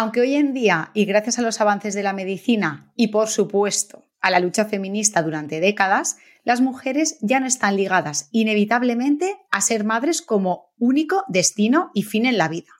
[0.00, 4.06] Aunque hoy en día, y gracias a los avances de la medicina y por supuesto
[4.20, 9.82] a la lucha feminista durante décadas, las mujeres ya no están ligadas inevitablemente a ser
[9.82, 12.70] madres como único destino y fin en la vida.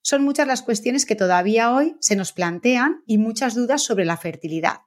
[0.00, 4.16] Son muchas las cuestiones que todavía hoy se nos plantean y muchas dudas sobre la
[4.16, 4.82] fertilidad.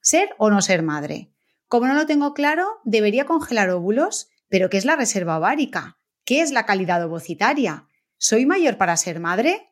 [0.00, 1.30] ¿Ser o no ser madre?
[1.68, 6.00] Como no lo tengo claro, debería congelar óvulos, pero ¿qué es la reserva ovárica?
[6.24, 7.86] ¿Qué es la calidad ovocitaria?
[8.18, 9.71] ¿Soy mayor para ser madre?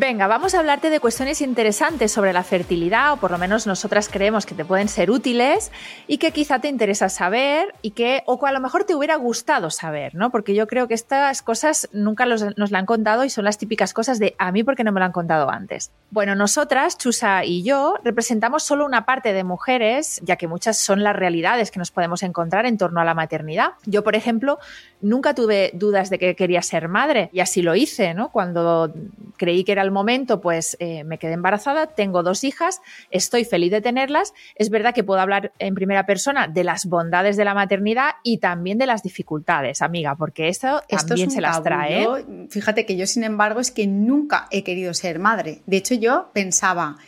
[0.00, 4.08] Venga, vamos a hablarte de cuestiones interesantes sobre la fertilidad, o por lo menos nosotras
[4.08, 5.72] creemos que te pueden ser útiles
[6.06, 9.70] y que quizá te interesa saber y que, o a lo mejor te hubiera gustado
[9.70, 10.30] saber, ¿no?
[10.30, 13.92] Porque yo creo que estas cosas nunca nos la han contado y son las típicas
[13.92, 15.90] cosas de a mí porque no me lo han contado antes.
[16.12, 21.02] Bueno, nosotras, Chusa y yo, representamos solo una parte de mujeres, ya que muchas son
[21.02, 23.72] las realidades que nos podemos encontrar en torno a la maternidad.
[23.84, 24.60] Yo, por ejemplo,
[25.00, 28.30] nunca tuve dudas de que quería ser madre y así lo hice, ¿no?
[28.30, 28.92] Cuando
[29.36, 33.70] creí que era el momento, pues eh, me quedé embarazada, tengo dos hijas, estoy feliz
[33.70, 34.34] de tenerlas.
[34.56, 38.38] Es verdad que puedo hablar en primera persona de las bondades de la maternidad y
[38.38, 42.02] también de las dificultades, amiga, porque esto, también se las trae.
[42.02, 42.46] ¿eh?
[42.50, 45.62] fíjate que yo, sin embargo, es que nunca he querido ser madre.
[45.66, 46.98] De hecho, yo pensaba,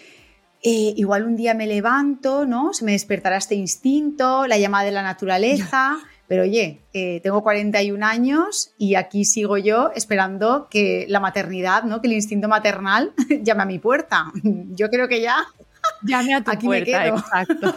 [0.63, 2.73] eh, igual un día me levanto, ¿no?
[2.73, 5.99] Se me despertará este instinto, la llamada de la naturaleza.
[6.31, 12.01] Pero oye, eh, tengo 41 años y aquí sigo yo esperando que la maternidad, ¿no?
[12.01, 14.31] que el instinto maternal llame a mi puerta.
[14.45, 15.45] Yo creo que ya.
[16.03, 17.75] Llame a tu aquí puerta, exacto.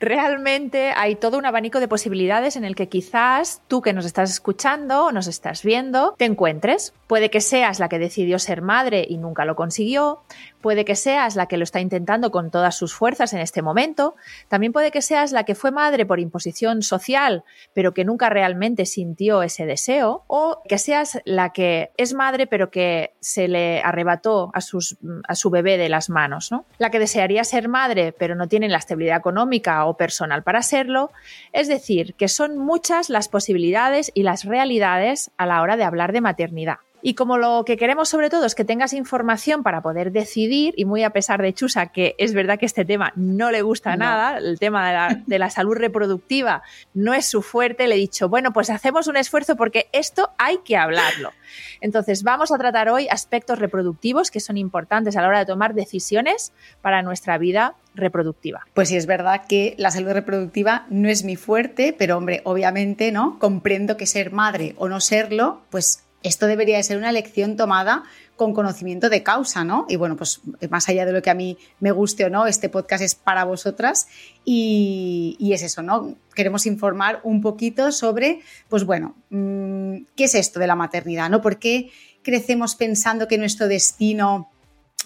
[0.00, 4.28] realmente hay todo un abanico de posibilidades en el que quizás tú que nos estás
[4.30, 6.94] escuchando o nos estás viendo te encuentres.
[7.06, 10.20] Puede que seas la que decidió ser madre y nunca lo consiguió,
[10.60, 14.16] puede que seas la que lo está intentando con todas sus fuerzas en este momento,
[14.48, 17.44] también puede que seas la que fue madre por imposición social,
[17.74, 22.70] pero que nunca realmente sintió ese deseo, o que seas la que es madre pero
[22.70, 26.64] que se le arrebató a, su bebé de las manos, ¿no?
[26.78, 31.10] La que desearía ser madre pero no tiene la estabilidad económica o personal para serlo,
[31.52, 36.12] es decir, que son muchas las posibilidades y las realidades a la hora de hablar
[36.12, 36.78] de maternidad.
[37.02, 40.84] Y como lo que queremos sobre todo es que tengas información para poder decidir, y
[40.84, 44.38] muy a pesar de Chusa, que es verdad que este tema no le gusta nada,
[44.38, 46.62] el tema de la, de la, salud reproductiva
[46.94, 50.58] no es su fuerte, le he dicho, bueno, pues hacemos un esfuerzo porque esto hay
[50.64, 51.32] que hablarlo.
[51.80, 55.74] Entonces, vamos a tratar hoy aspectos reproductivos que son importantes a la hora de tomar
[55.74, 56.52] decisiones
[56.82, 58.66] para nuestra vida reproductiva.
[58.74, 63.10] Pues sí, es verdad que la salud reproductiva no es mi fuerte, pero hombre, obviamente,
[63.12, 63.38] ¿no?
[63.38, 68.04] Comprendo que ser madre o no serlo, pues esto debería de ser una elección tomada
[68.36, 69.86] con conocimiento de causa, ¿no?
[69.88, 72.68] Y bueno, pues más allá de lo que a mí me guste o no, este
[72.68, 74.08] podcast es para vosotras
[74.44, 76.16] y, es eso, ¿no?
[76.34, 81.40] Queremos informar un poquito sobre, pues bueno, mm, ¿qué es esto de la maternidad, ¿no?
[81.40, 81.90] ¿Por qué
[82.22, 84.50] crecemos pensando que nuestro destino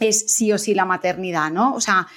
[0.00, 1.74] es sí o sí la maternidad, ¿no?
[1.74, 2.08] O sea,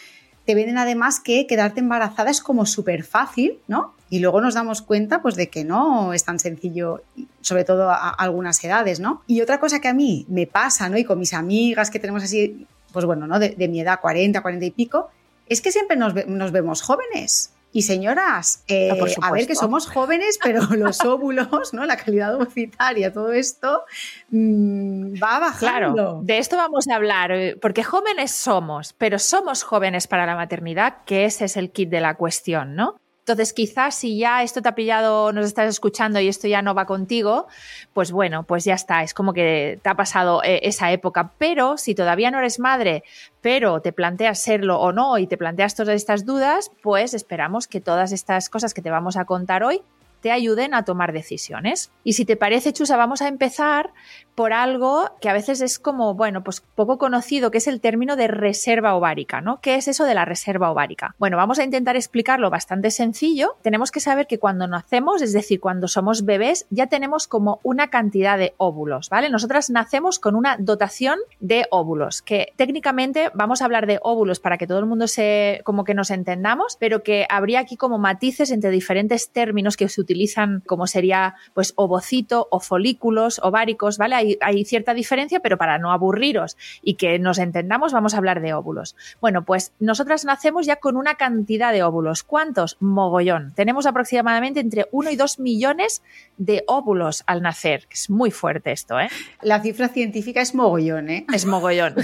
[0.45, 3.93] te venden además que quedarte embarazada es como súper fácil, ¿no?
[4.09, 7.01] Y luego nos damos cuenta pues de que no es tan sencillo,
[7.41, 9.23] sobre todo a, algunas edades, ¿no?
[9.25, 10.97] Y otra cosa que a mí me pasa, ¿no?
[10.97, 13.39] Y con mis amigas que tenemos así, pues bueno, ¿no?
[13.39, 15.09] De, mi edad, 40, 40 y pico,
[15.47, 17.52] es que siempre nos, nos vemos jóvenes.
[17.75, 21.85] Y señoras, eh, ah, a ver que somos jóvenes, pero los óvulos, ¿no?
[21.85, 23.83] La calidad ovocitaria, todo esto
[24.29, 25.93] mm, va bajando.
[25.95, 30.35] Claro, de esto vamos a hablar, eh, porque jóvenes somos, pero somos jóvenes para la
[30.35, 32.95] maternidad, que ese es el kit de la cuestión, ¿no?
[33.23, 36.75] Entonces, quizás si ya esto te ha pillado, nos estás escuchando y esto ya no
[36.75, 37.47] va contigo,
[37.93, 41.31] pues bueno, pues ya está, es como que te ha pasado eh, esa época.
[41.37, 43.05] Pero si todavía no eres madre,
[43.39, 47.79] pero te planteas serlo o no y te planteas todas estas dudas, pues esperamos que
[47.79, 49.81] todas estas cosas que te vamos a contar hoy
[50.23, 51.91] te ayuden a tomar decisiones.
[52.03, 53.93] Y si te parece, Chusa, vamos a empezar
[54.35, 58.15] por algo que a veces es como, bueno, pues poco conocido, que es el término
[58.15, 59.59] de reserva ovárica, ¿no?
[59.61, 61.15] ¿Qué es eso de la reserva ovárica?
[61.19, 63.55] Bueno, vamos a intentar explicarlo bastante sencillo.
[63.61, 67.89] Tenemos que saber que cuando nacemos, es decir, cuando somos bebés, ya tenemos como una
[67.89, 69.29] cantidad de óvulos, ¿vale?
[69.29, 74.57] Nosotras nacemos con una dotación de óvulos, que técnicamente vamos a hablar de óvulos para
[74.57, 78.51] que todo el mundo se, como que nos entendamos, pero que habría aquí como matices
[78.51, 84.22] entre diferentes términos que se utilizan como sería pues ovocito o folículos ováricos, ¿vale?
[84.41, 88.53] Hay cierta diferencia, pero para no aburriros y que nos entendamos, vamos a hablar de
[88.53, 88.95] óvulos.
[89.21, 92.23] Bueno, pues nosotras nacemos ya con una cantidad de óvulos.
[92.23, 92.77] ¿Cuántos?
[92.79, 93.53] Mogollón.
[93.55, 96.01] Tenemos aproximadamente entre 1 y 2 millones
[96.37, 97.87] de óvulos al nacer.
[97.91, 99.09] Es muy fuerte esto, ¿eh?
[99.41, 101.25] La cifra científica es mogollón, ¿eh?
[101.33, 101.95] Es mogollón.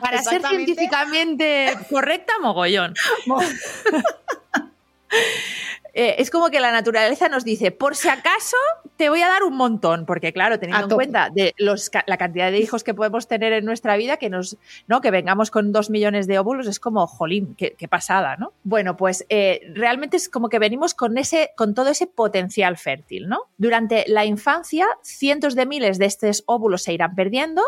[0.00, 2.94] Para ser científicamente correcta, mogollón.
[5.94, 8.56] Eh, es como que la naturaleza nos dice, por si acaso
[8.96, 12.50] te voy a dar un montón, porque claro, teniendo en cuenta de los, la cantidad
[12.50, 14.58] de hijos que podemos tener en nuestra vida, que nos,
[14.88, 15.00] ¿no?
[15.00, 18.52] Que vengamos con dos millones de óvulos, es como, jolín, qué, pasada, ¿no?
[18.62, 23.28] Bueno, pues eh, realmente es como que venimos con ese, con todo ese potencial fértil,
[23.28, 23.44] ¿no?
[23.56, 27.62] Durante la infancia, cientos de miles de estos óvulos se irán perdiendo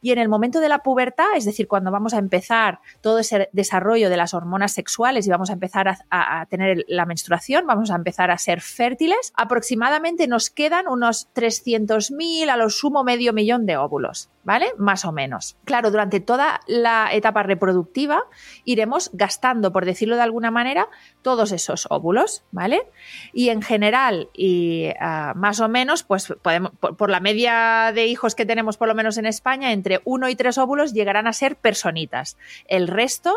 [0.00, 3.48] y en el momento de la pubertad, es decir, cuando vamos a empezar todo ese
[3.52, 7.92] desarrollo de las hormonas sexuales y vamos a empezar a, a tener la menstruación, vamos
[7.92, 13.66] a empezar a ser fértiles, aproximadamente nos quedan unos 300.000 a lo sumo medio millón
[13.66, 14.72] de óvulos, ¿vale?
[14.76, 15.56] Más o menos.
[15.64, 18.24] Claro, durante toda la etapa reproductiva
[18.64, 20.88] iremos gastando, por decirlo de alguna manera,
[21.22, 22.88] todos esos óvulos, ¿vale?
[23.32, 28.34] Y en general, y uh, más o menos, pues podemos, por, la media de hijos
[28.34, 31.56] que tenemos por lo menos en España, entre uno y tres óvulos llegarán a ser
[31.56, 32.36] personitas.
[32.66, 33.34] El resto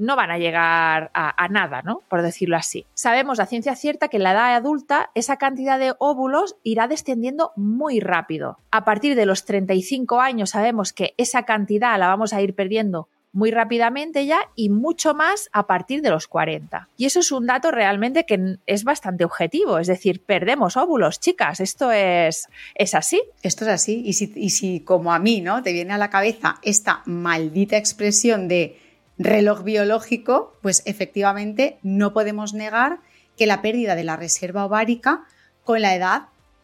[0.00, 2.02] no van a llegar a, nada, ¿no?
[2.08, 2.86] Por decirlo así.
[2.94, 7.52] Sabemos a ciencia cierta que en la edad adulta esa cantidad de óvulos irá descendiendo
[7.56, 8.58] muy rápido.
[8.70, 13.08] A partir de los 35 años sabemos que esa cantidad la vamos a ir perdiendo
[13.32, 16.88] muy rápidamente ya y mucho más a partir de los 40.
[16.96, 21.60] Y eso es un dato realmente que es bastante objetivo, es decir, perdemos óvulos, chicas,
[21.60, 23.22] esto es, es así.
[23.42, 25.62] Esto es así, y si, y si como a mí, ¿no?
[25.62, 28.89] Te viene a la cabeza esta maldita expresión de
[29.20, 33.00] reloj biológico, pues efectivamente no podemos negar
[33.36, 35.24] que la pérdida de la reserva ovárica
[35.62, 36.22] con la edad,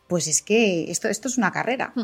[0.08, 1.92] pues es que esto, esto es una carrera.
[1.94, 2.02] Mm.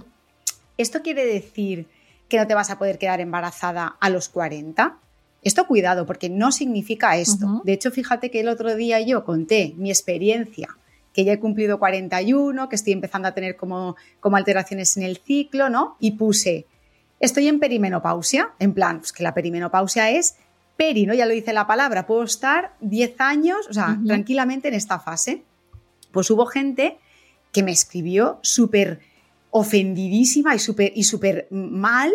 [0.76, 1.86] ¿Esto quiere decir
[2.28, 4.98] que no te vas a poder quedar embarazada a los 40?
[5.42, 7.46] Esto cuidado, porque no significa esto.
[7.46, 7.62] Uh -huh.
[7.64, 10.76] De hecho, fíjate que el otro día yo conté mi experiencia,
[11.14, 15.16] que ya he cumplido 41, que estoy empezando a tener como, como alteraciones en el
[15.16, 15.96] ciclo, ¿no?
[15.98, 16.66] Y puse,
[17.22, 20.34] estoy en perimenopausia, en plan, pues que la perimenopausia es
[20.76, 21.14] peri, ¿no?
[21.14, 24.06] Ya lo dice la palabra, puedo estar 10 años, o sea, uh -huh.
[24.06, 25.44] tranquilamente en esta fase.
[26.10, 26.98] Pues hubo gente
[27.52, 29.00] que me escribió súper
[29.50, 32.10] ofendidísima y súper y super mal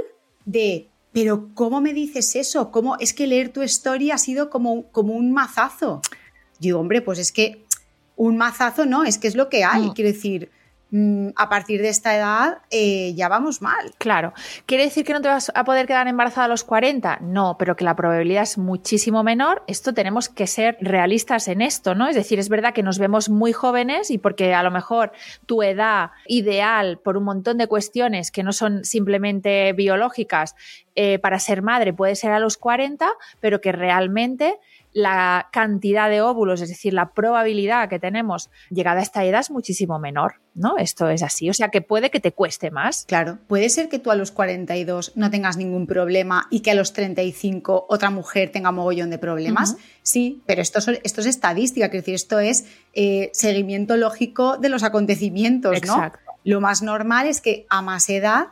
[0.45, 2.71] de, pero ¿cómo me dices eso?
[2.71, 6.01] ¿Cómo es que leer tu historia ha sido como, como un mazazo?
[6.59, 7.63] Digo, hombre, pues es que
[8.15, 9.83] un mazazo no, es que es lo que hay.
[9.83, 9.93] Mm.
[9.93, 10.51] Quiero decir,
[11.35, 13.93] a partir de esta edad eh, ya vamos mal.
[13.97, 14.33] Claro.
[14.65, 17.19] ¿Quiere decir que no te vas a poder quedar embarazada a los 40?
[17.21, 19.63] No, pero que la probabilidad es muchísimo menor.
[19.67, 22.07] Esto tenemos que ser realistas en esto, ¿no?
[22.07, 25.11] Es decir, es verdad que nos vemos muy jóvenes y porque a lo mejor
[25.45, 30.55] tu edad ideal por un montón de cuestiones que no son simplemente biológicas
[30.99, 33.07] eh, para ser madre puede ser a los 40,
[33.39, 34.57] pero que realmente
[34.97, 39.51] la cantidad de óvulos, es decir, la probabilidad que tenemos llegada a esta edad es
[39.51, 40.79] muchísimo menor, ¿no?
[40.79, 43.05] Esto es así, o sea que puede que te cueste más.
[43.07, 46.73] Claro, puede ser que tú a los 42 no tengas ningún problema y que a
[46.73, 49.73] los 35 otra mujer tenga mogollón de problemas.
[49.73, 49.81] Uh -huh.
[50.01, 54.81] Sí, pero esto, esto, es estadística, quiero decir, esto es eh, seguimiento lógico de los
[54.81, 56.19] acontecimientos, Exacto.
[56.25, 56.33] ¿no?
[56.43, 58.47] Lo más normal es que a más edad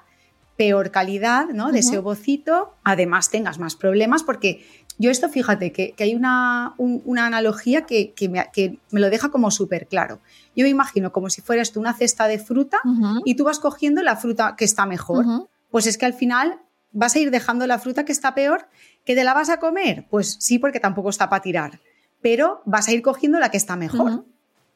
[0.58, 1.66] peor calidad ¿no?
[1.66, 1.80] de uh -huh.
[1.80, 4.64] ese ovocito, además tengas más problemas porque
[4.98, 9.00] yo esto, fíjate, que, que hay una, un, una analogía que, que, me, que, me,
[9.00, 10.20] lo deja como súper claro.
[10.56, 13.22] Yo me imagino como si fueras tú una cesta de fruta uh -huh.
[13.26, 15.26] y tú vas cogiendo la fruta que está mejor.
[15.26, 15.48] Uh -huh.
[15.70, 16.60] Pues es que al final
[16.94, 18.68] vas a ir dejando la fruta que está peor,
[19.04, 20.06] que te la vas a comer.
[20.10, 21.80] Pues sí, porque tampoco está para tirar.
[22.22, 24.12] Pero vas a ir cogiendo la que está mejor.
[24.12, 24.24] Uh -huh.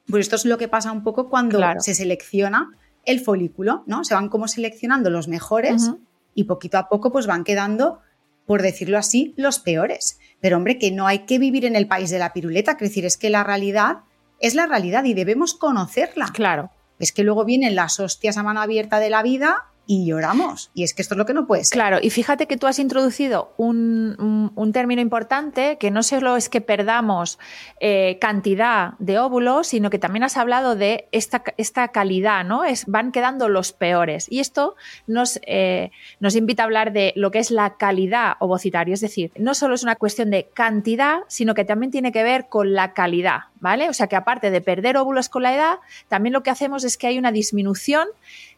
[0.09, 1.79] Pues esto es lo que pasa un poco cuando claro.
[1.79, 2.71] se selecciona
[3.05, 4.03] el folículo, ¿no?
[4.03, 5.91] Se van como seleccionando los mejores
[6.35, 8.01] y poquito a poco pues van quedando
[8.49, 10.17] por decirlo así, los peores.
[10.41, 13.05] Pero hombre, que no hay que vivir en el país de la piruleta, es decir,
[13.05, 13.97] es que la realidad
[14.39, 16.29] es la realidad y debemos conocerla.
[16.33, 16.71] Claro.
[16.97, 20.69] Es que luego vienen las hostias a mano abierta de la vida y lloramos.
[20.75, 21.75] Y es que esto es lo que no puede ser.
[21.75, 26.47] Claro, y fíjate que tú has introducido un, un, término importante, que no solo es
[26.47, 27.39] que perdamos
[27.79, 32.65] eh, cantidad de óvulos, sino que también has hablado de esta, esta calidad, ¿no?
[32.65, 34.27] Es, van quedando los peores.
[34.29, 34.75] Y esto
[35.07, 38.93] nos, eh, nos invita a hablar de lo que es la calidad ovocitaria.
[38.93, 42.47] Es decir, no solo es una cuestión de cantidad, sino que también tiene que ver
[42.47, 43.89] con la calidad, ¿vale?
[43.89, 45.79] O sea que aparte de perder óvulos con la edad,
[46.09, 48.07] también lo que hacemos es que hay una disminución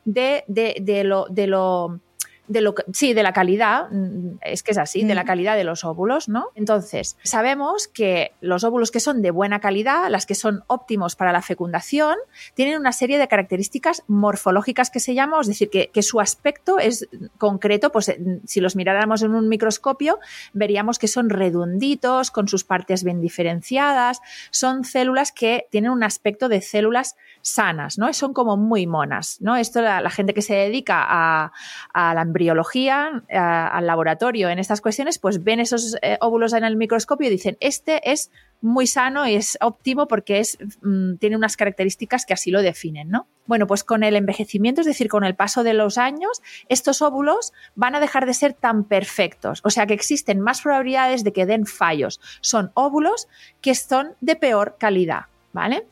[0.05, 1.99] de, de, de, lo, de, lo,
[2.47, 5.27] de lo que, sí, de la calidad, mm, es que es así, de la mm.
[5.27, 6.47] calidad de los óvulos, ¿no?
[6.55, 11.31] Entonces, sabemos que los óvulos que son de buena calidad, las que son óptimos para
[11.31, 12.17] la fecundación,
[12.53, 16.79] tienen una serie de características morfológicas que se llama, es decir, que, que su aspecto
[16.79, 17.07] es
[17.37, 18.13] concreto, pues
[18.45, 20.19] si los miráramos en un microscopio,
[20.53, 24.21] veríamos que son redonditos, con sus partes bien diferenciadas,
[24.51, 28.11] son células que tienen un aspecto de células sanas, ¿no?
[28.13, 29.55] Son como muy monas, ¿no?
[29.55, 31.51] Esto la, la gente que se dedica a,
[31.93, 36.77] a la embriología, al laboratorio en estas cuestiones, pues ven esos eh, óvulos en el
[36.77, 41.57] microscopio y dicen, este es muy sano y es óptimo porque es, mm, tiene unas
[41.57, 43.27] características que así lo definen, ¿no?
[43.47, 47.53] Bueno, pues con el envejecimiento, es decir, con el paso de los años, estos óvulos
[47.75, 51.45] van a dejar de ser tan perfectos, o sea que existen más probabilidades de que
[51.45, 52.21] den fallos.
[52.41, 53.27] Son óvulos
[53.61, 55.87] que son de peor calidad, ¿vale?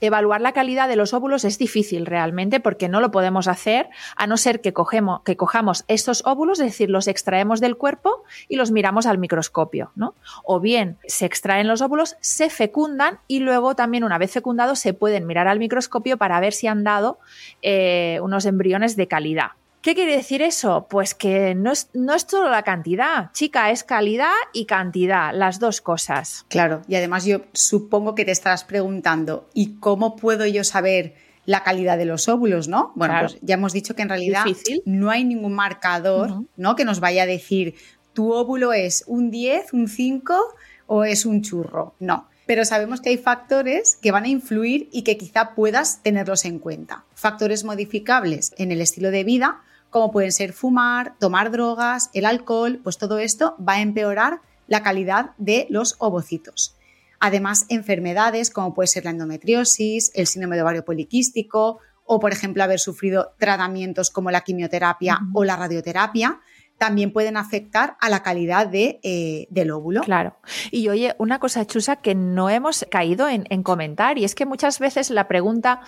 [0.00, 4.26] Evaluar la calidad de los óvulos es difícil realmente porque no lo podemos hacer a
[4.26, 9.06] no ser que, cojamos estos óvulos, es decir, los extraemos del cuerpo y los miramos
[9.06, 10.14] al microscopio, ¿no?
[10.44, 14.94] O bien se extraen los óvulos, se fecundan y luego también una vez fecundados se
[14.94, 17.18] pueden mirar al microscopio para ver si han dado
[17.62, 19.50] eh, unos embriones de calidad.
[19.82, 20.86] ¿Qué quiere decir eso?
[20.90, 25.58] Pues que no es, no es solo la cantidad, chica, es calidad y cantidad, las
[25.58, 26.44] dos cosas.
[26.48, 31.14] Claro, y además yo supongo que te estarás preguntando, ¿y cómo puedo yo saber
[31.46, 32.92] la calidad de los óvulos, no?
[32.94, 34.44] Bueno, pues ya hemos dicho que en realidad
[34.84, 36.76] no hay ningún marcador, ¿no?
[36.76, 37.74] Que nos vaya a decir,
[38.12, 40.54] tu óvulo es un 10, un 5
[40.88, 41.94] o es un churro.
[41.98, 46.44] No, pero sabemos que hay factores que van a influir y que quizá puedas tenerlos
[46.44, 47.04] en cuenta.
[47.14, 52.80] Factores modificables en el estilo de vida como pueden ser fumar, tomar drogas, el alcohol,
[52.82, 56.76] pues todo esto va a empeorar la calidad de los ovocitos.
[57.18, 62.62] Además, enfermedades como puede ser la endometriosis, el síndrome de ovario poliquístico o, por ejemplo,
[62.62, 66.40] haber sufrido tratamientos como la quimioterapia o la radioterapia,
[66.80, 70.00] también pueden afectar a la calidad de, eh, del óvulo.
[70.00, 70.38] Claro.
[70.70, 74.46] Y oye, una cosa chusa que no hemos caído en, en, comentar, y es que
[74.46, 75.82] muchas veces la pregunta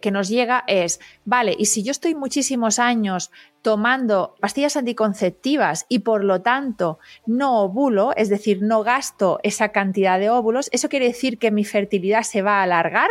[0.00, 5.98] que nos llega es, vale, y si yo estoy muchísimos años tomando pastillas anticonceptivas y
[5.98, 11.06] por lo tanto no ovulo, es decir, no gasto esa cantidad de óvulos, ¿eso quiere
[11.06, 13.10] decir que mi fertilidad se va a alargar?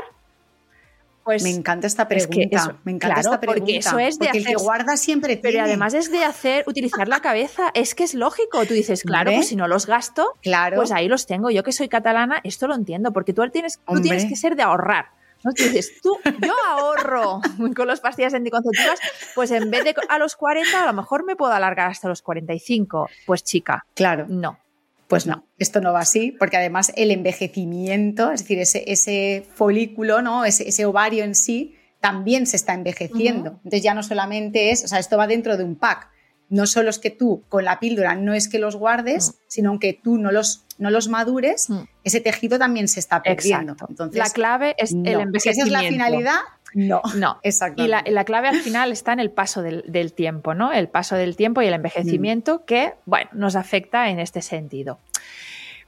[1.25, 2.77] Pues me encanta esta pregunta.
[2.83, 3.59] me encanta esta pregunta.
[3.59, 7.71] Porque eso es de hacer, guarda siempre Pero además es de hacer, utilizar la cabeza.
[7.73, 8.63] Es que es lógico.
[8.67, 10.75] Tú dices, claro, pues si no los gasto, claro.
[10.77, 11.49] pues ahí los tengo.
[11.49, 14.61] Yo que soy catalana, esto lo entiendo, porque tú tienes, tú tienes que ser de
[14.61, 15.07] ahorrar.
[15.43, 15.51] ¿no?
[15.51, 17.41] Tú dices, tú, yo ahorro
[17.75, 18.99] con las pastillas anticonceptivas,
[19.33, 22.21] pues en vez de a los 40, a lo mejor me puedo alargar hasta los
[22.21, 23.09] 45.
[23.25, 24.27] Pues chica, claro.
[24.29, 24.59] No.
[25.07, 30.21] Pues no, esto no va así, porque además el envejecimiento, es decir, ese, ese folículo,
[30.21, 30.45] ¿no?
[30.45, 33.51] Ese, ese, ovario en sí, también se está envejeciendo.
[33.57, 36.09] Entonces ya no solamente es, o sea, esto va dentro de un pack.
[36.49, 39.33] No solo es que tú con la píldora no es que los guardes, mm.
[39.47, 41.81] sino que tú no los, no los madures, mm.
[42.03, 43.75] ese tejido también se está perdiendo.
[43.87, 45.39] Entonces, la clave es el envejecimiento.
[45.39, 46.39] Si esa es la finalidad,
[46.75, 47.39] no, no.
[47.41, 47.83] Exacto.
[47.83, 50.71] Y la, clave al final está en el paso del, tiempo, ¿no?
[50.71, 52.65] El paso del tiempo y el envejecimiento mm.
[52.65, 54.99] que, bueno, nos afecta en este sentido.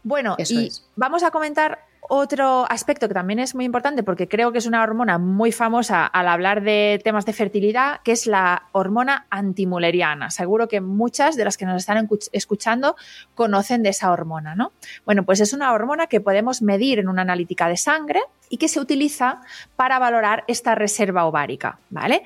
[0.04, 4.60] Bueno, y vamos a comentar otro aspecto que también es muy importante porque creo que
[4.60, 9.28] es una hormona muy famosa al hablar de temas de fertilidad, que es la hormona
[9.30, 10.30] antimuleriana.
[10.30, 12.96] Seguro que muchas de las que nos están escuchando
[13.36, 14.72] conocen de esa hormona, ¿no?
[15.06, 18.68] Bueno, pues es una hormona que podemos medir en una analítica de sangre y que
[18.68, 19.42] se utiliza
[19.76, 22.24] para valorar esta reserva ovárica, ¿vale?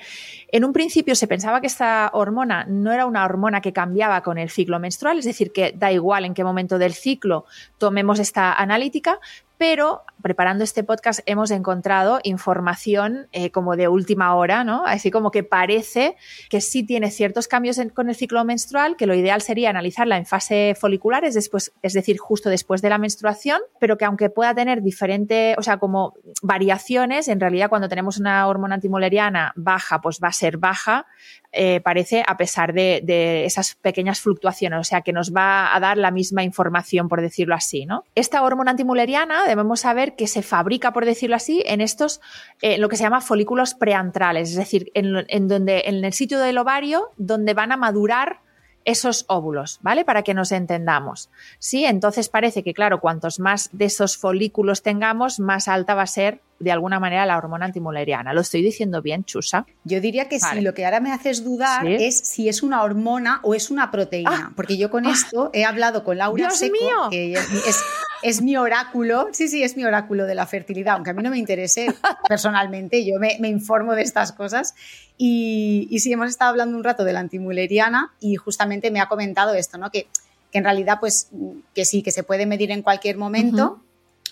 [0.51, 4.37] En un principio se pensaba que esta hormona no era una hormona que cambiaba con
[4.37, 7.45] el ciclo menstrual, es decir, que da igual en qué momento del ciclo
[7.77, 9.19] tomemos esta analítica,
[9.61, 14.83] pero preparando este podcast hemos encontrado información eh, como de última hora, ¿no?
[14.85, 16.15] Así como que parece
[16.49, 20.25] que sí tiene ciertos cambios con el ciclo menstrual, que lo ideal sería analizarla en
[20.25, 24.53] fase folicular, es, después, es decir, justo después de la menstruación, pero que aunque pueda
[24.53, 30.19] tener diferentes, o sea, como variaciones, en realidad cuando tenemos una hormona antimoleriana baja, pues
[30.23, 31.05] va a ser baja,
[31.53, 35.79] eh, parece a pesar de, de, esas pequeñas fluctuaciones, o sea, que nos va a
[35.81, 38.05] dar la misma información, por decirlo así, ¿no?
[38.15, 42.21] Esta hormona antimuleriana debemos saber que se fabrica, por decirlo así, en estos,
[42.61, 46.57] eh, lo que se llama folículos preantrales, es decir, en, donde, en el sitio del
[46.57, 48.39] ovario donde van a madurar
[48.85, 50.05] esos óvulos, ¿vale?
[50.05, 51.29] Para que nos entendamos.
[51.59, 56.07] Sí, entonces parece que, claro, cuantos más de esos folículos tengamos, más alta va a
[56.07, 58.33] ser de alguna manera la hormona antimuleriana.
[58.33, 59.65] ¿Lo estoy diciendo bien, Chusa?
[59.83, 60.61] Yo diría que sí.
[60.61, 64.31] Lo que ahora me haces dudar es si es una hormona o es una proteína.
[64.31, 64.51] Ah.
[64.55, 65.11] porque yo con ah.
[65.11, 67.37] esto he hablado con Laura Seco, que
[68.23, 69.29] es, mi oráculo.
[69.31, 71.87] Sí, sí, es mi oráculo de la fertilidad, aunque a mí no me interese
[72.29, 73.05] personalmente.
[73.05, 74.75] Yo me, informo de estas cosas.
[75.17, 79.07] Y, y sí, hemos estado hablando un rato de la antimuleriana y justamente me ha
[79.07, 79.91] comentado esto, ¿no?
[79.91, 80.07] Que
[80.51, 81.29] que en realidad pues
[81.73, 83.81] que sí, que se puede medir en cualquier momento,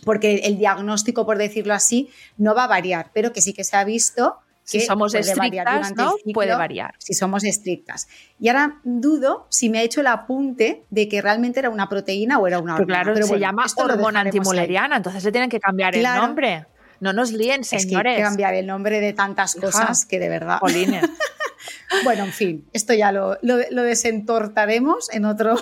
[0.03, 3.77] porque el diagnóstico, por decirlo así, no va a variar, pero que sí que se
[3.77, 4.37] ha visto
[4.69, 6.13] que si somos estrictas, ¿no?
[6.33, 6.93] puede variar.
[6.99, 8.07] Si somos estrictas.
[8.39, 12.37] Y ahora dudo si me ha hecho el apunte de que realmente era una proteína
[12.37, 13.03] o era una hormona.
[13.03, 16.65] Pero claro, se llama hormona antimuleriana, entonces se tienen que cambiar el nombre.
[16.99, 17.85] No nos líen, señores.
[17.85, 20.59] Es que hay que cambiar el nombre de tantas cosas que de verdad.
[22.03, 25.55] bueno, en fin, esto ya lo, desentortaremos en otro,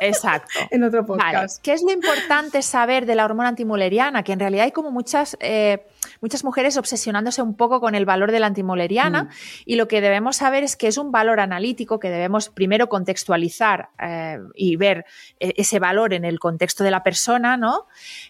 [0.00, 0.60] Exacto.
[0.70, 1.62] en otro podcast.
[1.62, 4.22] ¿Qué es lo importante saber de la hormona antimuleriana?
[4.22, 5.36] Que en realidad hay como muchas.
[5.40, 5.86] Eh,
[6.20, 9.28] muchas mujeres obsesionándose un poco con el valor de la antimoleriana mm.
[9.66, 13.90] y lo que debemos saber es que es un valor analítico que debemos primero contextualizar
[13.98, 15.04] eh, y ver
[15.40, 17.86] eh, ese valor en el contexto de la persona, ¿no?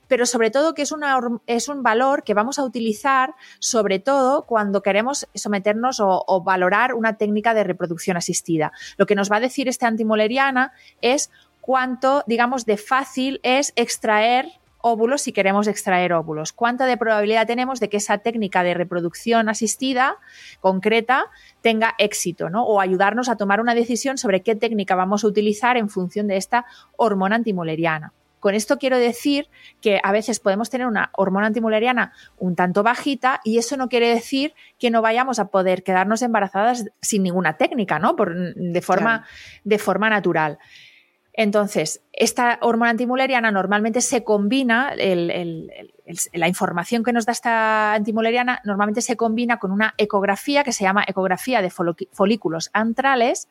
[0.09, 4.43] Pero sobre todo que es, una, es un valor que vamos a utilizar sobre todo
[4.43, 8.73] cuando queremos someternos o, o valorar una técnica de reproducción asistida.
[8.97, 14.53] Lo que nos va a decir esta antimoleriana es cuánto, digamos, de fácil es extraer
[14.87, 16.53] óvulos si queremos extraer óvulos.
[16.53, 20.19] ¿Cuánta de probabilidad tenemos de que esa técnica de reproducción asistida
[20.61, 21.31] concreta
[21.63, 22.65] tenga éxito, ¿no?
[22.67, 26.37] O ayudarnos a tomar una decisión sobre qué técnica vamos a utilizar en función de
[26.37, 26.67] esta
[26.99, 28.13] hormona antimuleriana.
[28.41, 29.49] Con esto quiero decir
[29.81, 34.11] que a veces podemos tener una hormona antimuleriana un tanto bajita y eso no quiere
[34.11, 38.17] decir que no vayamos a poder quedarnos embarazadas sin ninguna técnica, ¿no?
[38.17, 39.25] Por, de, forma,
[39.65, 40.59] de forma natural.
[41.37, 49.03] Entonces, esta hormona antimuleriana normalmente se combina, la información que nos da esta antimuleriana normalmente
[49.03, 53.49] se combina con una ecografía que se llama ecografía de folículos antrales,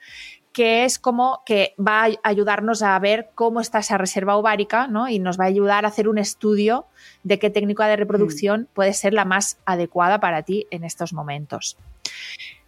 [0.54, 5.10] que es como que va a ayudarnos a ver cómo está esa reserva ovárica ¿no?
[5.10, 6.86] y nos va a ayudar a hacer un estudio
[7.24, 8.68] de qué técnica de reproducción mm.
[8.74, 11.78] puede ser la más adecuada para ti en estos momentos.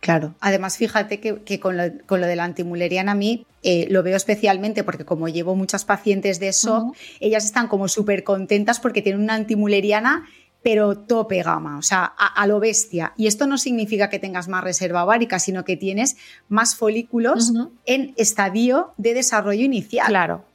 [0.05, 4.83] Claro, además fíjate que, con, lo, de la antimuleriana a mí eh, lo veo especialmente
[4.83, 9.33] porque como llevo muchas pacientes de eso, ellas están como súper contentas porque tienen una
[9.33, 10.27] antimuleriana
[10.62, 13.13] pero tope gama, o sea, a, lo bestia.
[13.17, 16.17] Y esto no significa que tengas más reserva ovárica, sino que tienes
[16.50, 17.51] más folículos
[17.87, 20.05] en estadio de desarrollo inicial.
[20.05, 20.46] Claro.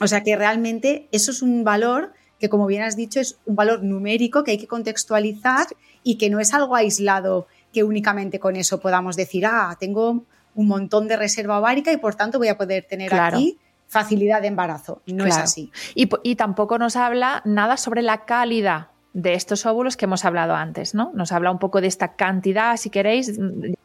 [0.00, 3.56] O sea que realmente eso es un valor que, como bien has dicho, es un
[3.56, 5.66] valor numérico que hay que contextualizar
[6.02, 7.46] y que no es algo aislado
[7.78, 10.24] que únicamente con eso podamos decir, ah, tengo
[10.56, 14.48] un montón de reserva ovárica y por tanto voy a poder tener aquí facilidad de
[14.48, 15.00] embarazo.
[15.06, 15.70] No es así.
[15.94, 20.92] Y, tampoco nos habla nada sobre la calidad de estos óvulos que hemos hablado antes,
[20.92, 21.12] ¿no?
[21.14, 23.38] Nos habla un poco de esta cantidad, si queréis,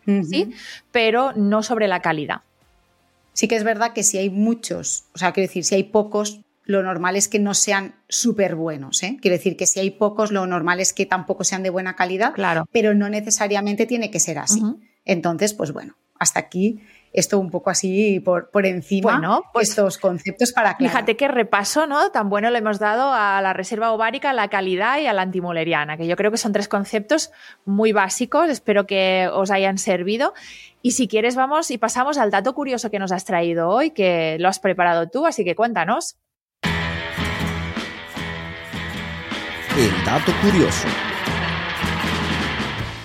[0.06, 0.52] sí,
[0.92, 2.42] pero no sobre la calidad.
[3.34, 6.42] Sí que es verdad que si hay muchos, o sea, quiero decir, si hay pocos,
[6.66, 9.04] lo normal es que no sean súper buenos.
[9.04, 9.18] ¿eh?
[9.22, 12.34] Quiero decir que si hay pocos, lo normal es que tampoco sean de buena calidad,
[12.34, 12.68] claro.
[12.72, 14.62] pero no necesariamente tiene que ser así.
[15.06, 20.00] Entonces, pues bueno, hasta aquí esto un poco así por, por encima, bueno, pues, estos
[20.00, 20.92] conceptos para aclarar.
[20.92, 22.10] Fíjate qué repaso, ¿no?
[22.10, 25.22] Tan bueno le hemos dado a la reserva ovárica, a la calidad y a la
[25.22, 27.32] antimoleriana, que yo creo que son tres conceptos
[27.66, 30.34] muy básicos, espero que os hayan servido.
[30.82, 34.38] Y si quieres, vamos y pasamos al dato curioso que nos has traído hoy, que
[34.40, 36.18] lo has preparado tú, así que cuéntanos.
[39.76, 40.88] El dato curioso.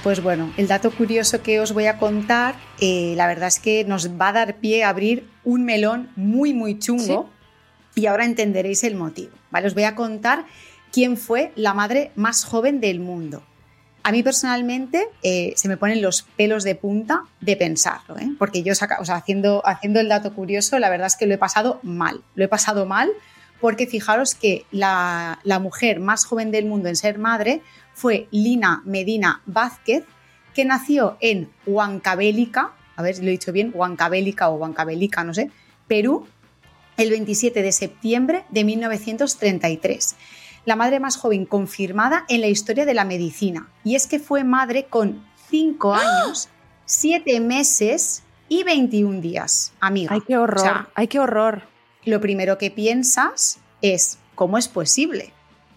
[0.03, 3.85] Pues bueno, el dato curioso que os voy a contar, eh, la verdad es que
[3.85, 7.31] nos va a dar pie a abrir un melón muy, muy chungo
[7.95, 9.33] y ahora entenderéis el motivo.
[9.51, 9.67] ¿vale?
[9.67, 10.45] Os voy a contar
[10.93, 13.43] quién fue la madre más joven del mundo.
[14.03, 18.29] A mí personalmente eh, se me ponen los pelos de punta de pensarlo, ¿eh?
[18.39, 18.75] porque yo
[19.09, 22.23] haciendo, haciendo el dato curioso, la verdad es que lo he pasado mal.
[22.35, 23.11] Lo he pasado mal
[23.61, 27.63] porque fijaros que la, mujer más joven del mundo en ser madre
[27.95, 30.05] fue Lina Medina Vázquez,
[30.55, 35.35] que nació en Huancabélica, a ver si lo he dicho bien, Huancabélica o Huancabélica, no
[35.35, 35.51] sé,
[35.87, 36.27] Perú,
[36.97, 40.17] el 27 de septiembre de 1933.
[40.65, 43.69] La madre más joven confirmada en la historia de la medicina.
[43.85, 46.25] Y es que fue madre con 5 ¡Ah!
[46.25, 46.49] años,
[46.85, 50.13] 7 meses y 21 días, amiga.
[50.13, 50.89] ¡Ay, qué horror!
[50.95, 51.78] ¡Ay, qué horror!
[52.05, 55.33] Lo primero que piensas es, ¿cómo es posible?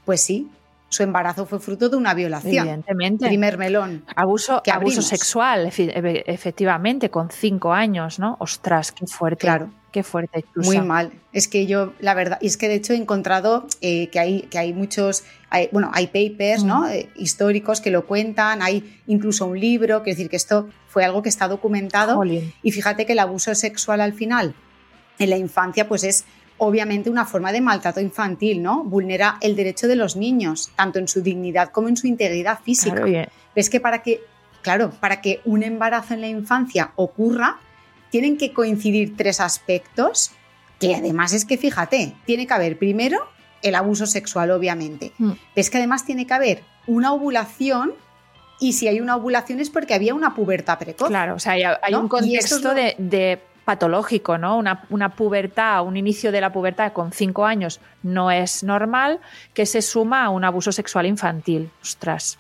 [0.05, 0.49] Pues sí,
[0.91, 2.67] su embarazo fue fruto de una violación.
[2.67, 3.25] Evidentemente.
[3.25, 4.03] Primer melón.
[4.13, 8.36] Abuso, abuso sexual, efectivamente, con cinco años, ¿no?
[8.39, 9.39] Ostras, qué fuerte.
[9.39, 9.71] Claro.
[9.91, 10.45] Qué fuerte.
[10.55, 11.12] Muy mal.
[11.34, 14.41] Es que yo, la verdad, y es que de hecho he encontrado eh, que, hay,
[14.43, 15.23] que hay muchos,
[15.71, 16.88] bueno, hay papers ¿no?
[16.88, 21.21] Eh, históricos que lo cuentan, hay incluso un libro, quiero decir que esto fue algo
[21.21, 22.21] que está documentado.
[22.63, 24.55] Y fíjate que el abuso sexual al final,
[25.19, 26.26] en la infancia, pues es
[26.58, 28.84] obviamente una forma de maltrato infantil, ¿no?
[28.84, 33.04] Vulnera el derecho de los niños, tanto en su dignidad como en su integridad física.
[33.56, 34.21] Ves que para que,
[34.62, 37.60] claro, para que un embarazo en la infancia ocurra,
[38.12, 40.32] tienen que coincidir tres aspectos,
[40.80, 43.28] que además es que fíjate, tiene que haber primero
[43.63, 45.13] el abuso sexual, obviamente.
[45.17, 45.32] Mm.
[45.56, 47.93] Es que además tiene que haber una ovulación
[48.60, 51.08] y si hay una ovulación es porque había una pubertad precoz.
[51.08, 54.57] Claro, o sea, hay, un contexto de, patológico, ¿no?
[54.57, 59.21] Una, una, pubertad, un inicio de la pubertad con cinco años no es normal,
[59.53, 61.71] que se suma a un abuso sexual infantil.
[61.81, 62.38] Ostras.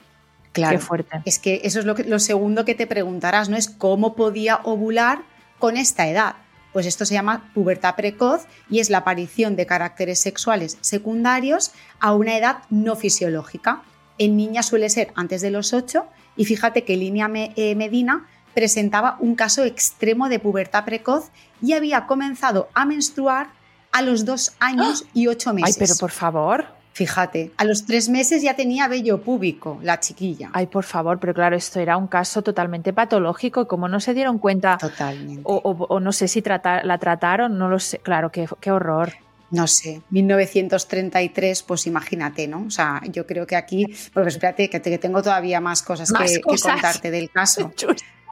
[0.51, 0.77] Claro.
[0.77, 1.21] Qué fuerte.
[1.23, 3.55] Es que eso es lo, que, lo segundo que te preguntarás, ¿no?
[3.55, 5.19] Es cómo podía ovular
[5.57, 6.35] con esta edad.
[6.73, 12.13] Pues esto se llama pubertad precoz y es la aparición de caracteres sexuales secundarios a
[12.13, 13.83] una edad no fisiológica.
[14.17, 19.17] En niñas suele ser antes de los 8 y fíjate que Línea eh, Medina presentaba
[19.19, 21.29] un caso extremo de pubertad precoz
[21.61, 23.47] y había comenzado a menstruar
[23.91, 25.09] a los dos años ¡Ah!
[25.13, 25.75] y ocho meses.
[25.75, 26.65] Ay, pero por favor.
[26.93, 30.49] Fíjate, a los tres meses ya tenía vello púbico la chiquilla.
[30.51, 34.13] Ay, por favor, pero claro, esto era un caso totalmente patológico y como no se
[34.13, 34.77] dieron cuenta.
[34.77, 35.41] Totalmente.
[35.45, 37.99] O, no sé si la trataron, no lo sé.
[37.99, 39.13] Claro, qué, qué horror
[39.51, 42.63] no sé, 1933, pues imagínate, ¿no?
[42.67, 47.11] O sea, yo creo que aquí, pues espérate, que, tengo todavía más cosas, que, contarte
[47.11, 47.71] del caso.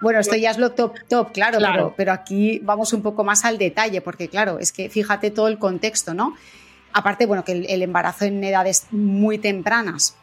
[0.01, 3.45] Bueno, esto ya es lo top, top, claro, Pero, pero, aquí vamos un poco más
[3.45, 6.35] al detalle, porque claro, es que fíjate todo el contexto, ¿no?
[6.93, 10.15] Aparte, bueno, que el, embarazo en edades muy tempranas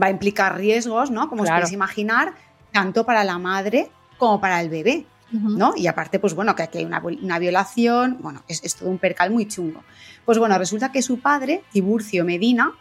[0.00, 1.28] va a implicar riesgos, ¿no?
[1.28, 2.34] Como os podéis imaginar,
[2.72, 5.74] tanto para la madre como para el bebé, ¿no?
[5.76, 9.48] Y aparte, pues bueno, que aquí hay una, violación, bueno, es, todo un percal muy
[9.48, 9.82] chungo.
[10.24, 12.72] Pues bueno, resulta que su padre, Tiburcio Medina,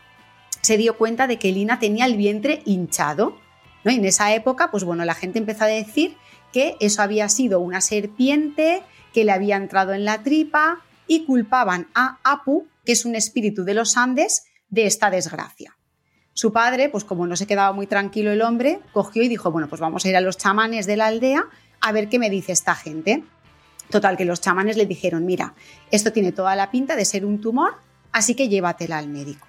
[0.61, 3.37] se dio cuenta de que Lina tenía el vientre hinchado,
[3.85, 3.91] ¿no?
[3.91, 6.17] En esa época, pues bueno, la gente empezó a decir
[6.51, 11.87] que eso había sido una serpiente que le había entrado en la tripa y culpaban
[11.95, 15.77] a Apu que es un espíritu de los Andes, de esta desgracia.
[16.33, 19.67] Su padre, pues como no se quedaba muy tranquilo el hombre, cogió y dijo, bueno,
[19.67, 21.45] pues vamos a ir a los chamanes de la aldea
[21.81, 23.23] a ver qué me dice esta gente.
[23.89, 25.53] Total, que los chamanes le dijeron, mira,
[25.91, 27.75] esto tiene toda la pinta de ser un tumor,
[28.11, 29.47] así que llévatela al médico.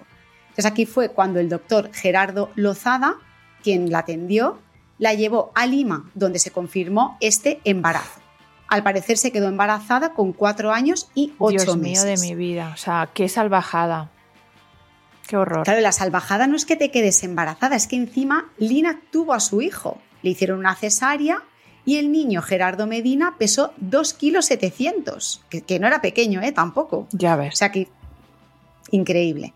[0.49, 3.15] Entonces aquí fue cuando el doctor Gerardo Lozada,
[3.63, 4.59] quien la atendió,
[4.97, 8.21] la llevó a Lima, donde se confirmó este embarazo
[8.67, 12.71] al parecer se quedó embarazada con cuatro años y ocho Dios mío de mi vida,
[12.73, 14.11] o sea, qué salvajada.
[15.27, 15.63] Qué horror.
[15.63, 19.39] Claro, la salvajada no es que te quedes embarazada, es que encima Lina tuvo a
[19.39, 19.99] su hijo.
[20.21, 21.43] Le hicieron una cesárea
[21.85, 26.53] y el niño Gerardo Medina pesó 2 kilos 700, que, no era pequeño, ¿eh?
[26.53, 27.07] Tampoco.
[27.11, 27.53] Ya ves.
[27.53, 27.89] O sea que,
[28.91, 29.53] increíble.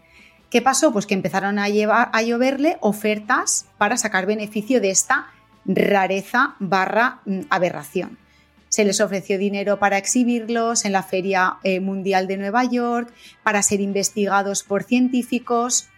[0.52, 0.92] ¿Qué pasó?
[0.94, 5.32] Pues que empezaron a, llevar, a lloverle ofertas para sacar beneficio de esta
[5.66, 8.20] rareza barra mm, aberración
[8.72, 13.62] se les ofreció dinero para exhibirlos en la Feria eh, Mundial de Nueva York, para
[13.64, 15.90] ser investigados por científicos.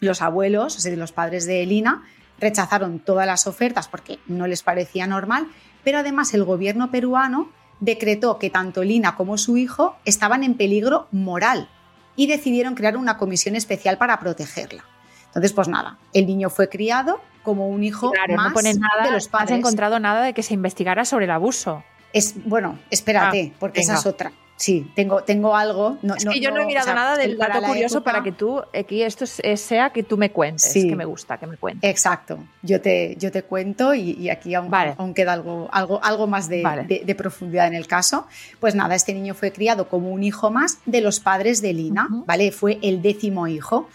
[0.00, 2.02] Los abuelos, o sea, los padres de Elina,
[2.40, 5.48] rechazaron todas las ofertas porque no les parecía normal,
[5.84, 11.08] pero además el gobierno peruano decretó que tanto Lina como su hijo estaban en peligro
[11.12, 11.68] moral
[12.16, 14.84] y decidieron crear una comisión especial para protegerla.
[15.26, 19.28] Entonces, pues nada, el niño fue criado como un hijo más no nada, de los
[19.28, 19.50] padres.
[19.50, 21.82] No has encontrado nada de que se investigara sobre el abuso.
[22.12, 24.32] Es, bueno, espérate, ah, porque esa es otra.
[24.56, 25.98] Sí, tengo, tengo algo.
[26.02, 29.02] No, es que yo no, he mirado nada del dato curioso para que tú, aquí
[29.02, 30.88] esto sea que tú me cuentes, sí.
[30.88, 31.90] que me gusta que me cuentes.
[31.90, 34.70] Exacto, yo te, yo te cuento y, aquí aún,
[35.14, 38.26] queda algo, algo, algo más de, profundidad en el caso.
[38.60, 42.06] Pues nada, este niño fue criado como un hijo más de los padres de Lina,
[42.26, 42.52] ¿vale?
[42.52, 43.88] Fue el décimo hijo.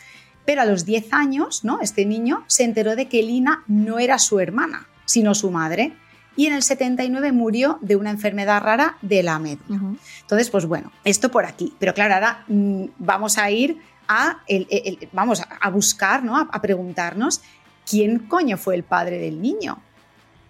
[0.46, 1.80] Pero a los 10 años, ¿no?
[1.80, 5.94] Este niño se enteró de que Lina no era su hermana, sino su madre
[6.40, 9.82] y en el 79 murió de una enfermedad rara de la médula.
[10.22, 11.74] Entonces, pues bueno, esto por aquí.
[11.80, 14.38] Pero claro, ahora mm, vamos a ir a,
[15.12, 16.38] vamos a buscar, ¿no?
[16.38, 17.42] a preguntarnos
[17.86, 19.82] quién coño fue el padre del niño.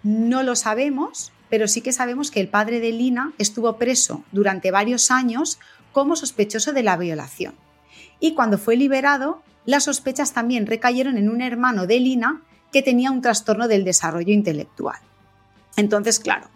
[0.03, 4.69] No lo sabemos, pero sí que sabemos que el padre de Lina estuvo preso durante
[4.69, 5.57] varios años
[5.91, 7.55] como sospechoso de la violación.
[8.19, 13.09] Y cuando fue liberado, las sospechas también recayeron en un hermano de Lina que tenía
[13.09, 14.99] un trastorno del desarrollo intelectual.
[15.77, 16.49] Entonces, claro,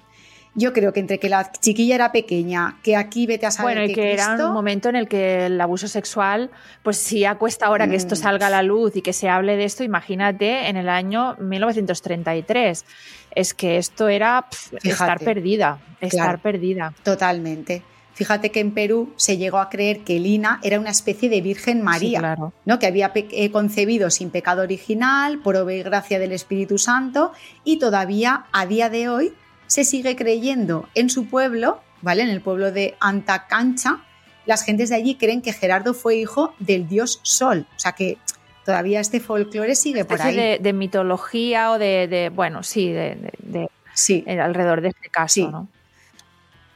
[0.56, 3.92] yo creo que entre que la chiquilla era pequeña, que aquí vete a saber bueno,
[3.92, 6.52] y que, era un momento en el que el abuso sexual,
[6.84, 8.18] pues si acuesta ahora que esto mm.
[8.18, 12.86] salga a la luz y que se hable de esto, imagínate en el año 1933.
[13.34, 14.46] Es que esto era
[14.84, 16.94] estar perdida, estar perdida.
[17.02, 17.82] Totalmente.
[18.14, 21.82] Fíjate que en Perú se llegó a creer que Lina era una especie de Virgen
[21.82, 22.80] María, ¿no?
[22.80, 27.32] que había eh, concebido sin pecado original, por obra y gracia del Espíritu Santo,
[27.64, 29.34] y todavía a día de hoy
[29.66, 32.22] se sigue creyendo en su pueblo, ¿vale?
[32.22, 34.04] En el pueblo de Antacancha,
[34.46, 37.66] las gentes de allí creen que Gerardo fue hijo del dios Sol.
[37.76, 38.18] O sea que
[38.66, 40.36] todavía este folclore sigue por ahí.
[40.36, 44.24] De, de mitología o de, bueno, sí, de, sí.
[44.28, 45.68] alrededor de este caso, ¿no?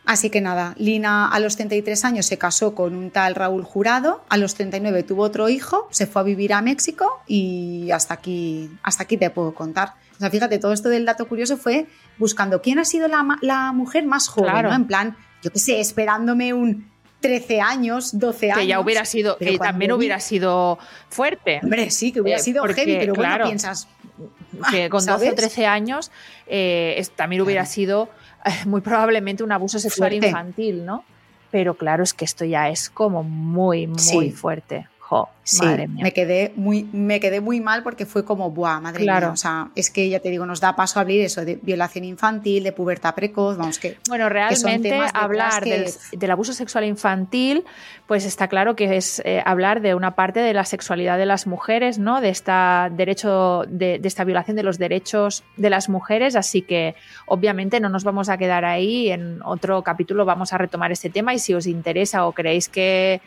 [0.08, 4.24] Así que nada, Lina a los 33 años se casó con un tal Raúl Jurado,
[4.30, 8.72] a los 39 tuvo otro hijo, se fue a vivir a México y hasta aquí,
[8.84, 9.96] hasta aquí te puedo contar.
[10.16, 14.06] O sea, fíjate, todo esto del dato curioso fue buscando quién ha sido la, mujer
[14.06, 14.74] más joven, ¿no?
[14.74, 16.90] En plan, yo qué sé, esperándome un
[17.20, 18.62] 13 años, 12 años.
[18.62, 21.60] Que ya hubiera sido, que también hubiera sido fuerte.
[21.62, 23.90] Hombre, sí, que hubiera eh, sido heavy, pero bueno, piensas.
[24.72, 26.12] Que con 12 o 13 años
[26.48, 28.10] eh, también hubiera sido
[28.66, 31.04] muy probablemente un abuso sexual infantil, ¿no?
[31.52, 34.88] Pero claro, es que esto ya es como muy, muy fuerte
[35.44, 39.30] sí, me quedé muy, me quedé muy mal porque fue como, buah, madre mía.
[39.32, 42.04] O sea, es que ya te digo, nos da paso a abrir eso de violación
[42.04, 43.98] infantil, de pubertad precoz, vamos que.
[44.10, 47.64] Bueno, realmente hablar del, abuso sexual infantil,
[48.08, 51.48] pues está claro que es eh, hablar de una parte de la sexualidad de las
[51.48, 52.22] mujeres, ¿no?
[52.22, 56.36] De esta derecho, de, de esta violación de los derechos de las mujeres.
[56.36, 59.10] Así que obviamente no nos vamos a quedar ahí.
[59.10, 63.22] En otro capítulo vamos a retomar este tema y si os interesa o creéis que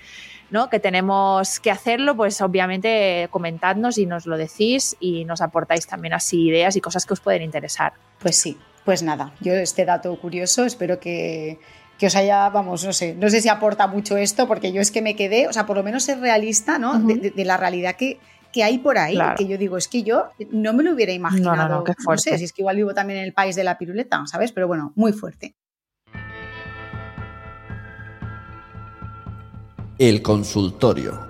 [0.71, 6.13] que tenemos que hacerlo, pues obviamente comentadnos y nos lo decís y nos aportáis también
[6.13, 7.93] así ideas y cosas que os pueden interesar.
[8.19, 11.59] Pues sí, pues nada, yo este dato curioso espero que,
[12.03, 15.03] os haya, vamos, no sé, no sé si aporta mucho esto, porque yo es que
[15.03, 16.99] me quedé, o sea, por lo menos es realista, ¿no?
[16.99, 18.19] de, la realidad que,
[18.63, 21.69] hay por ahí, que yo digo, es que yo no me lo hubiera imaginado.
[21.69, 23.79] No, no, no, sé, si es que igual vivo también en el país de la
[23.79, 24.51] piruleta, ¿sabes?
[24.51, 25.55] Pero bueno, muy fuerte.
[30.01, 31.29] El consultorio.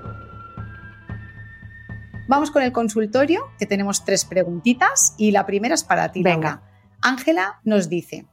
[2.28, 6.22] Vamos con el consultorio, que tenemos tres preguntitas y la primera es para ti.
[6.22, 6.62] Venga.
[7.02, 8.26] Ángela nos dice,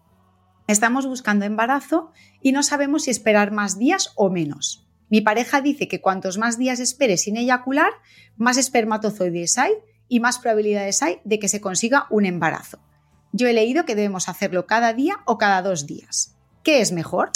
[0.68, 4.88] estamos buscando embarazo y no sabemos si esperar más días o menos.
[5.10, 7.94] Mi pareja dice que cuantos más días espere sin eyacular,
[8.36, 9.74] más espermatozoides hay
[10.08, 12.78] y más probabilidades hay de que se consiga un embarazo.
[13.32, 16.38] Yo he leído que debemos hacerlo cada día o cada dos días.
[16.62, 17.32] ¿Qué es mejor?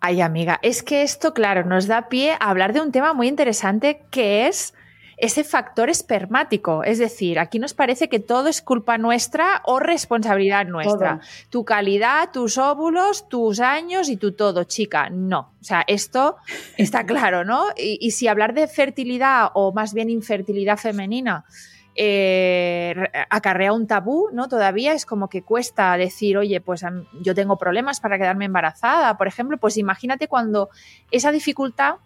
[0.00, 3.26] Ay, amiga, es que esto, claro, nos da pie a hablar de un tema muy
[3.26, 4.74] interesante que es
[5.16, 6.84] ese factor espermático.
[6.84, 11.20] Es decir, aquí nos parece que todo es culpa nuestra o responsabilidad nuestra.
[11.50, 15.10] Tu calidad, tus óvulos, tus años y tu todo, chica.
[15.10, 15.52] No.
[15.60, 16.36] O sea, esto
[16.76, 17.64] está claro, ¿no?
[17.76, 21.44] Y, y si hablar de fertilidad o más bien infertilidad femenina
[22.00, 22.94] eh,
[23.28, 24.48] acarrea un tabú, ¿no?
[24.48, 26.84] Todavía es como que cuesta decir, oye, pues
[27.20, 30.70] yo tengo problemas para quedarme embarazada, por ejemplo, pues imagínate cuando
[31.10, 31.96] esa dificultad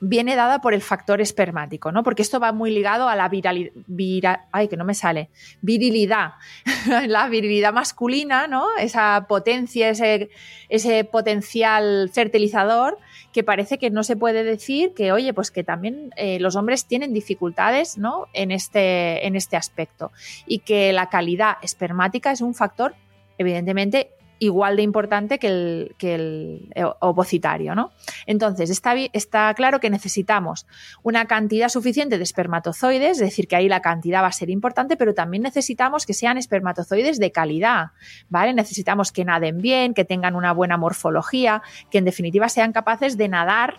[0.00, 2.02] viene dada por el factor espermático, ¿no?
[2.02, 5.30] Porque esto va muy ligado a la viralidad, ay, que no me sale,
[5.60, 6.32] virilidad,
[7.06, 8.66] la virilidad masculina, ¿no?
[8.76, 10.30] Esa potencia, ese,
[10.68, 12.98] ese potencial fertilizador
[13.32, 16.86] que parece que no se puede decir que, oye, pues que también eh, los hombres
[16.86, 18.26] tienen dificultades, ¿no?
[18.32, 20.12] En este, en este aspecto
[20.46, 22.94] y que la calidad espermática es un factor
[23.38, 24.10] evidentemente
[24.42, 27.76] igual de importante que el, que eh, ovocitario.
[27.76, 27.92] ¿no?
[28.26, 30.66] Entonces, está, está claro que necesitamos
[31.04, 34.96] una cantidad suficiente de espermatozoides, es decir, que ahí la cantidad va a ser importante,
[34.96, 37.92] pero también necesitamos que sean espermatozoides de calidad.
[38.28, 38.52] ¿vale?
[38.52, 43.28] Necesitamos que naden bien, que tengan una buena morfología, que en definitiva sean capaces de
[43.28, 43.78] nadar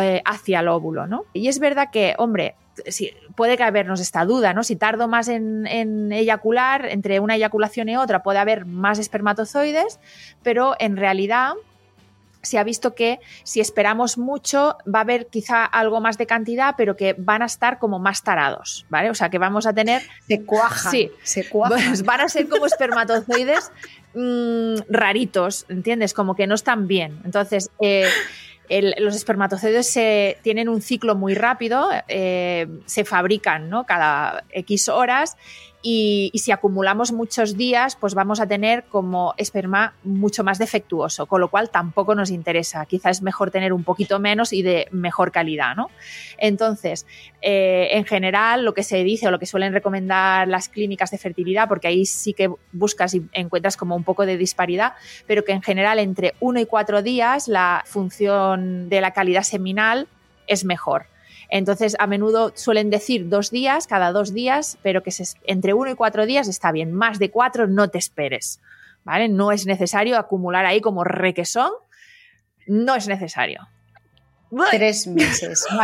[0.00, 1.06] eh, hacia el óvulo.
[1.06, 1.24] ¿no?
[1.32, 2.54] Y es verdad que, hombre,
[3.34, 4.62] puede que habernos esta duda, ¿no?
[4.62, 9.98] Si tardo más en, eyacular, entre una eyaculación y otra puede haber más espermatozoides,
[10.42, 11.52] pero en realidad
[12.42, 16.74] se ha visto que si esperamos mucho va a haber quizá algo más de cantidad,
[16.76, 19.10] pero que van a estar como más tarados, ¿vale?
[19.10, 20.02] O sea, que vamos a tener...
[20.26, 20.90] Se cuajan.
[20.90, 21.78] Sí, se cuajan.
[21.86, 23.70] Pues van a ser como espermatozoides
[24.14, 26.14] mm, raritos, ¿entiendes?
[26.14, 27.20] Como que no están bien.
[27.24, 27.70] Entonces...
[27.80, 28.08] Eh,
[28.68, 33.84] los espermatozoides se, tienen un ciclo muy rápido, eh, se fabrican ¿no?
[33.84, 35.36] cada X horas
[35.82, 41.40] y, si acumulamos muchos días, pues vamos a tener como esperma mucho más defectuoso, con
[41.40, 42.86] lo cual tampoco nos interesa.
[42.86, 45.90] Quizás es mejor tener un poquito menos y de mejor calidad, ¿no?
[46.38, 47.04] Entonces,
[47.40, 51.18] eh, en general, lo que se dice o lo que suelen recomendar las clínicas de
[51.18, 54.94] fertilidad, porque ahí sí que buscas y encuentras como un poco de disparidad,
[55.26, 60.06] pero que en general entre uno y cuatro días la función de la calidad seminal
[60.46, 61.11] es mejor.
[61.54, 65.12] Entonces, a menudo suelen decir dos días, cada dos días, pero que
[65.44, 66.92] entre uno y cuatro días está bien.
[66.92, 68.60] Más de cuatro no te esperes.
[69.04, 69.28] ¿Vale?
[69.28, 71.72] No es necesario acumular ahí como requesón
[72.66, 73.68] no es necesario.
[74.70, 75.66] Tres meses.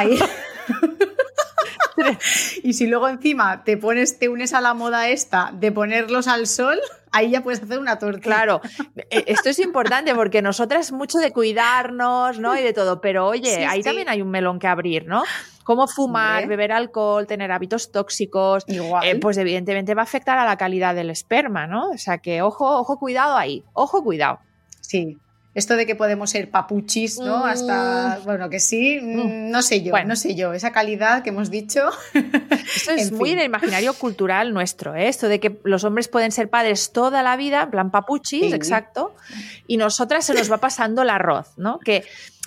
[2.62, 6.46] Y si luego encima te pones, te unes a la moda esta de ponerlos al
[6.46, 6.78] sol,
[7.12, 8.22] ahí ya puedes hacer una tortilla.
[8.22, 8.60] Claro,
[8.96, 12.56] e, esto es importante porque nosotras mucho de cuidarnos, ¿no?
[12.56, 15.22] Y de todo, pero oye, ahí también hay un melón que abrir, ¿no?
[15.64, 20.56] Cómo fumar, beber alcohol, tener hábitos tóxicos, eh, pues evidentemente va a afectar a la
[20.56, 21.90] calidad del esperma, ¿no?
[21.90, 24.38] O sea que ojo, ojo, cuidado ahí, ojo, cuidado.
[24.80, 25.18] Sí,
[25.58, 27.44] esto de que podemos ser papuchis, ¿no?
[27.44, 31.50] Hasta, bueno, que sí, mm, no sé yo, no sé yo, esa calidad que hemos
[31.50, 31.90] dicho.
[32.76, 35.08] Esto es muy en el imaginario cultural nuestro, ¿eh?
[35.08, 39.14] esto de que los hombres pueden ser padres toda la vida, en plan papuchis, exacto,
[39.66, 41.78] y nosotras se nos va pasando el arroz, ¿no?
[41.78, 42.04] Que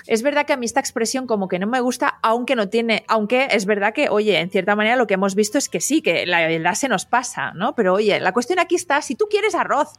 [0.08, 3.04] es verdad que a mí esta expresión como que no me gusta, aunque no tiene,
[3.08, 6.02] aunque es verdad que, oye, en cierta manera lo que hemos visto es que sí,
[6.02, 7.76] que la verdad se nos pasa, ¿no?
[7.76, 9.89] Pero oye, la cuestión aquí está, si tú quieres arroz,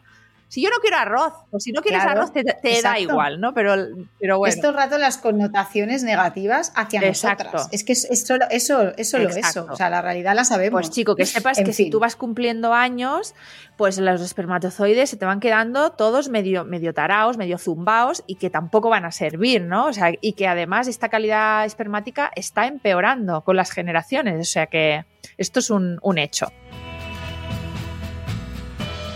[0.52, 2.44] si yo no quiero arroz, o si no quieres arroz, te,
[2.82, 3.54] da igual, ¿no?
[3.54, 3.74] Pero,
[4.20, 4.54] pero bueno.
[4.54, 7.70] Esto rato las connotaciones negativas hacia nosotras.
[7.72, 9.66] Es que es, solo eso, eso lo eso.
[9.70, 10.82] O sea, la realidad la sabemos.
[10.82, 13.34] Pues chico, que sepas que si tú vas cumpliendo años,
[13.78, 18.50] pues los espermatozoides se te van quedando todos medio, medio taraos, medio zumbaos y que
[18.50, 19.86] tampoco van a servir, ¿no?
[19.86, 24.38] O sea, y que además esta calidad espermática está empeorando con las generaciones.
[24.38, 25.06] O sea que
[25.38, 26.48] esto es un, un hecho.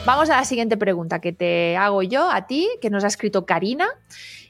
[0.06, 3.44] Vamos a la siguiente pregunta que te hago yo a ti, que nos ha escrito
[3.44, 3.88] Karina.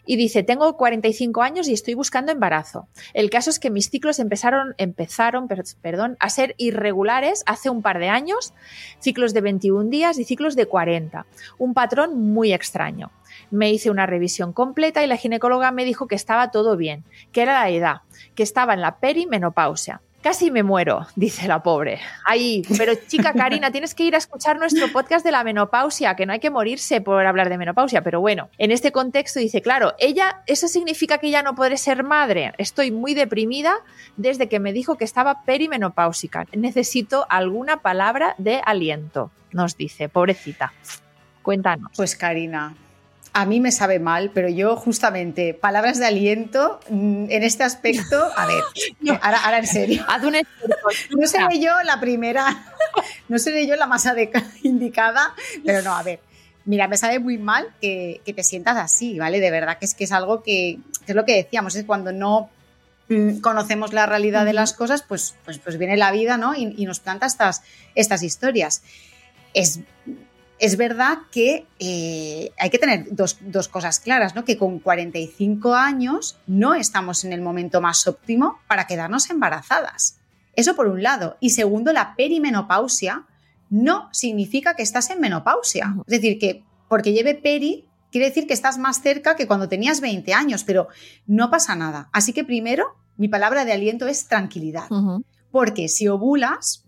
[0.05, 2.89] Y dice, tengo 45 años y estoy buscando embarazo.
[3.15, 5.49] El caso es que mis ciclos empezaron, empezaron
[5.81, 8.53] perdón, a ser irregulares hace un par de años,
[9.01, 11.25] ciclos de 21 días y ciclos de 40.
[11.57, 13.11] Un patrón muy extraño.
[13.51, 17.41] Me hice una revisión completa y la ginecóloga me dijo que estaba todo bien, que
[17.41, 18.03] era la edad,
[18.35, 20.03] que estaba en la perimenopausia.
[20.27, 22.01] Casi me muero, dice la pobre.
[22.25, 26.27] Ahí, pero chica Karina, tienes que ir a escuchar nuestro podcast de la menopausia, que
[26.27, 29.95] no hay que morirse por hablar de menopausia, pero bueno, en este contexto dice, claro,
[30.01, 32.55] ella, eso significa que ya no podré ser madre.
[32.59, 33.77] Estoy muy deprimida
[34.17, 36.45] desde que me dijo que estaba perimenopáusica.
[36.53, 40.73] Necesito alguna palabra de aliento, nos dice, pobrecita.
[41.43, 41.93] Cuéntanos.
[41.95, 42.75] Pues Karina,
[43.37, 48.31] a mí me sabe mal, pero yo justamente, palabras de aliento mm, en este aspecto,
[48.35, 48.65] a ver,
[49.21, 50.07] ahora, en serio.
[50.09, 50.37] Haz un
[51.19, 52.65] No seré yo la primera,
[53.29, 54.09] no seré yo la más
[54.63, 55.35] indicada,
[55.67, 56.21] pero no, a ver.
[56.65, 59.39] Mira, me sabe muy mal que, te sientas así, ¿vale?
[59.39, 62.49] De verdad que es que es algo que, es lo que decíamos, es cuando no
[63.11, 66.55] mm, conocemos la realidad de las cosas, pues, pues, pues viene la vida, ¿no?
[66.55, 67.61] Y, nos planta estas,
[67.95, 68.83] estas historias.
[69.53, 69.81] Es,
[70.59, 73.37] es verdad que eh, hay que tener dos,
[73.69, 74.45] cosas claras, ¿no?
[74.45, 80.19] Que con 45 años no estamos en el momento más óptimo para quedarnos embarazadas.
[80.55, 81.37] Eso por un lado.
[81.41, 83.27] Y segundo, la perimenopausia
[83.69, 85.95] no significa que estás en menopausia.
[86.07, 90.01] Es decir, que porque lleve peri quiere decir que estás más cerca que cuando tenías
[90.01, 90.89] 20 años, pero
[91.27, 92.09] no pasa nada.
[92.13, 94.89] Así que primero, mi palabra de aliento es tranquilidad.
[95.51, 96.85] Porque si ovulas,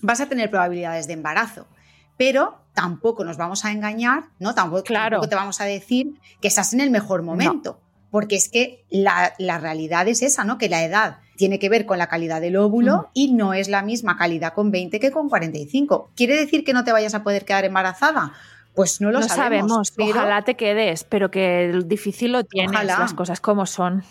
[0.00, 1.68] vas a tener probabilidades de embarazo.
[2.16, 4.54] Pero tampoco nos vamos a engañar, ¿no?
[4.54, 6.12] Tampoco, te vamos a decir
[6.42, 7.80] que estás en el mejor momento.
[8.10, 10.58] Porque es que la, realidad es esa, ¿no?
[10.58, 13.82] Que la edad tiene que ver con la calidad del óvulo y no es la
[13.82, 16.10] misma calidad con 20 que con 45.
[16.14, 18.32] ¿Quiere decir que no te vayas a poder quedar embarazada?
[18.74, 19.92] Pues no lo sabemos.
[19.98, 24.04] Ojalá te quedes, pero que difícil lo tienes, las cosas como son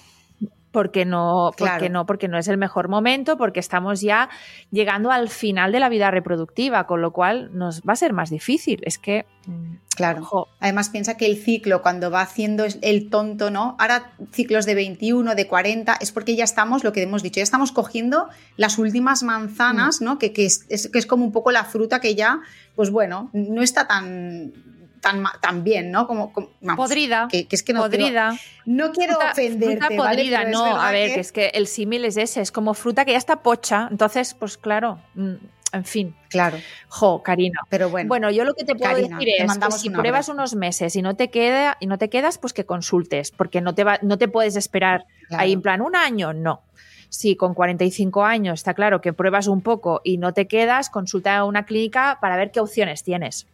[0.75, 4.27] porque no, porque no, porque no es el mejor momento, porque estamos ya
[4.71, 8.29] llegando al final de la vida reproductiva, con lo cual nos va a ser más
[8.29, 8.81] difícil.
[8.83, 10.49] Es que mm, Claro.
[10.59, 13.77] Además, piensa que el ciclo, cuando va haciendo el tonto, ¿no?
[13.79, 17.43] Ahora ciclos de 21, de 40, es porque ya estamos, lo que hemos dicho, ya
[17.43, 20.03] estamos cogiendo las últimas manzanas, mm.
[20.03, 20.19] ¿no?
[20.19, 22.41] Que, que, es, que es como un poco la fruta que ya,
[22.75, 24.51] pues bueno, no está tan
[25.41, 26.07] tan, bien, ¿no?
[26.07, 26.31] Como,
[26.75, 27.27] podrida.
[27.29, 28.37] Que, es que no podrida.
[28.65, 29.95] no quiero ofenderte.
[29.95, 30.79] podrida, no.
[30.79, 31.19] A ver, que...
[31.19, 33.87] es que el símil es ese, es como fruta que ya está pocha.
[33.91, 35.33] Entonces, pues claro, mm,
[35.73, 36.15] en fin.
[36.29, 36.57] Claro.
[36.87, 37.59] Jo, Karina.
[37.69, 38.07] Pero bueno.
[38.07, 41.15] Bueno, yo lo que te puedo decir es que si pruebas unos meses y no
[41.15, 44.27] te queda y no te quedas, pues que consultes, porque no te va, no te
[44.27, 46.63] puedes esperar ahí en plan un año, no.
[47.09, 51.37] Si con 45 años está claro que pruebas un poco y no te quedas, consulta
[51.37, 53.47] a una clínica para ver qué opciones tienes.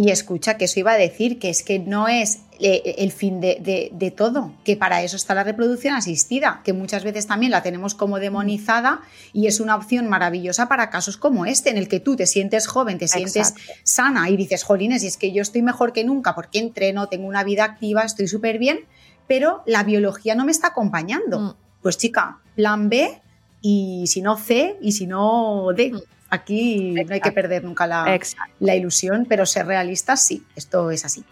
[0.00, 3.40] Y escucha, que eso iba a decir, que es que no es eh, el fin
[3.40, 7.96] de, todo, que para eso está la reproducción asistida, que muchas veces también la tenemos
[7.96, 9.00] como demonizada
[9.32, 12.68] y es una opción maravillosa para casos como este, en el que tú te sientes
[12.68, 16.36] joven, te sientes sana y dices, jolines, y es que yo estoy mejor que nunca
[16.36, 18.86] porque entreno, tengo una vida activa, estoy súper bien,
[19.26, 21.40] pero la biología no me está acompañando.
[21.40, 21.54] Mm.
[21.82, 23.20] Pues chica, plan B
[23.62, 25.90] y si no C y si no D.
[25.90, 26.00] Mm.
[26.30, 28.18] Aquí no hay que perder nunca la,
[28.60, 31.24] la ilusión, pero ser realistas sí, esto es así.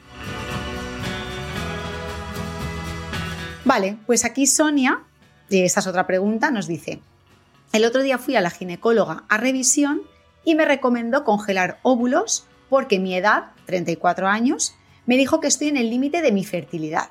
[3.65, 5.03] Vale, pues aquí Sonia,
[5.51, 7.01] y esta es otra pregunta, nos dice,
[7.73, 10.03] el otro día fui a la ginecóloga a revisión
[10.45, 14.75] y me recomendó congelar óvulos porque mi edad, 34 años,
[15.05, 17.11] me dijo que estoy en el límite de mi fertilidad.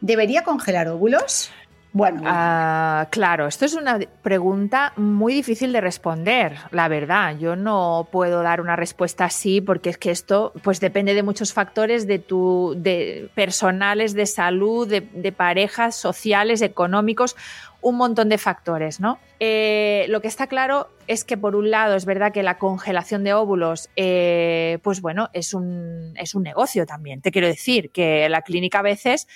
[0.00, 1.50] ¿Debería congelar óvulos?
[1.92, 7.38] Bueno, ah, claro, esto es una pregunta muy difícil de responder, la verdad.
[7.38, 11.54] Yo no puedo dar una respuesta así porque es que esto pues depende de muchos
[11.54, 17.34] factores de tu de personales, de salud, de, parejas, sociales, económicos,
[17.80, 19.18] un montón de factores, ¿no?
[19.40, 23.24] Eh, lo que está claro es que por un lado es verdad que la congelación
[23.24, 27.22] de óvulos, eh, pues bueno, es un, es un negocio también.
[27.22, 29.28] Te quiero decir que la clínica a veces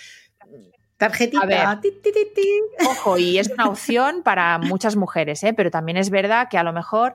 [1.01, 1.41] Tarjetita.
[2.91, 5.55] Ojo, y es una opción para muchas mujeres, ¿eh?
[5.55, 7.15] pero también es verdad que a lo mejor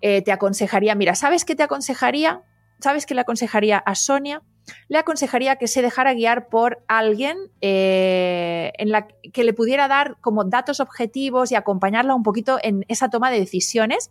[0.00, 2.42] eh, te aconsejaría, mira, ¿sabes qué te aconsejaría?
[2.80, 4.42] ¿Sabes qué le aconsejaría a Sonia?
[4.88, 10.16] Le aconsejaría que se dejara guiar por alguien eh, en la que le pudiera dar
[10.20, 14.10] como datos objetivos y acompañarla un poquito en esa toma de decisiones.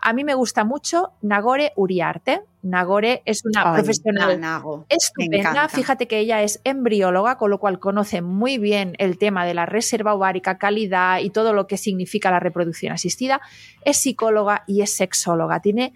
[0.00, 2.42] A mí me gusta mucho Nagore Uriarte.
[2.62, 4.40] Nagore es una profesional
[4.88, 5.68] estupenda.
[5.68, 9.66] Fíjate que ella es embrióloga, con lo cual conoce muy bien el tema de la
[9.66, 13.40] reserva ovárica, calidad y todo lo que significa la reproducción asistida.
[13.84, 15.60] Es psicóloga y es sexóloga.
[15.60, 15.94] Tiene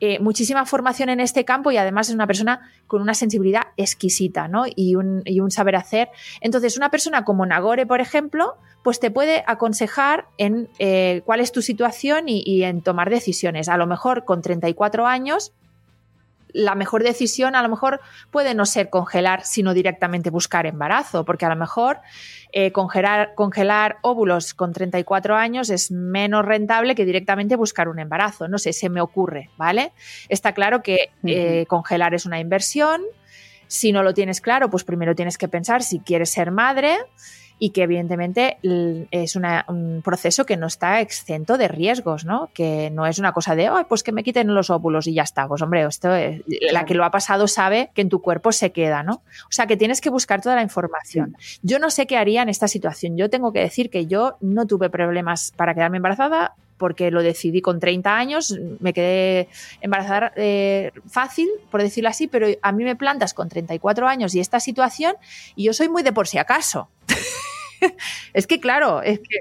[0.00, 4.48] eh, muchísima formación en este campo y además es una persona con una sensibilidad exquisita
[4.48, 4.64] ¿no?
[4.66, 6.08] y, un, saber hacer.
[6.40, 11.52] Entonces, una persona como Nagore, por ejemplo, pues te puede aconsejar en eh, cuál es
[11.52, 13.68] tu situación y, y en tomar decisiones.
[13.68, 15.52] A lo mejor con 34 años
[16.54, 18.00] la mejor decisión a lo mejor
[18.30, 22.00] puede no ser congelar, sino directamente buscar embarazo, porque a lo mejor
[22.52, 28.48] eh, congelar, congelar, óvulos con 34 años es menos rentable que directamente buscar un embarazo.
[28.48, 29.92] No sé, se me ocurre, ¿vale?
[30.28, 33.02] Está claro que eh, congelar es una inversión.
[33.66, 36.98] Si no lo tienes claro, pues primero tienes que pensar si quieres ser madre
[37.58, 38.58] y que evidentemente
[39.10, 42.50] es un proceso que no está exento de riesgos, ¿no?
[42.52, 45.22] Que no es una cosa de, Ay, pues que me quiten los óvulos y ya
[45.22, 45.46] está.
[45.46, 46.10] Pues hombre, esto
[46.72, 49.14] la que lo ha pasado sabe que en tu cuerpo se queda, ¿no?
[49.14, 51.36] O sea, que tienes que buscar toda la información.
[51.62, 53.16] Yo no sé qué haría en esta situación.
[53.16, 57.60] Yo tengo que decir que yo no tuve problemas para quedarme embarazada porque lo decidí
[57.60, 59.48] con 30 años, me quedé
[59.80, 64.40] embarazada eh, fácil, por decirlo así, pero a mí me plantas con 34 años y
[64.40, 65.14] esta situación
[65.56, 66.88] y yo soy muy de por si acaso.
[68.34, 69.40] es que claro, es que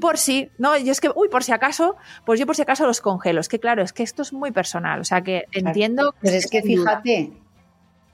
[0.00, 0.48] por sí.
[0.58, 3.40] no, yo es que, uy, por si acaso, pues yo por si acaso los congelo.
[3.40, 6.14] Es que claro, es que esto es muy personal, o sea que entiendo.
[6.20, 7.32] Pero es que fíjate,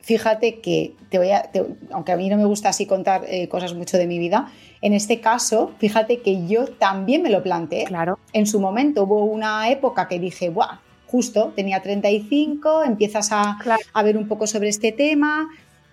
[0.01, 1.51] fíjate que te voy a,
[1.93, 4.51] aunque a mí no me gusta así contar eh, cosas mucho de mi vida,
[4.83, 7.85] en este caso, fíjate que yo también me lo planteé.
[7.85, 8.19] Claro.
[8.33, 10.79] En su momento hubo una época que dije, ¡buah!
[11.07, 13.59] Justo, tenía 35, empiezas a,
[13.93, 15.49] a ver un poco sobre este tema.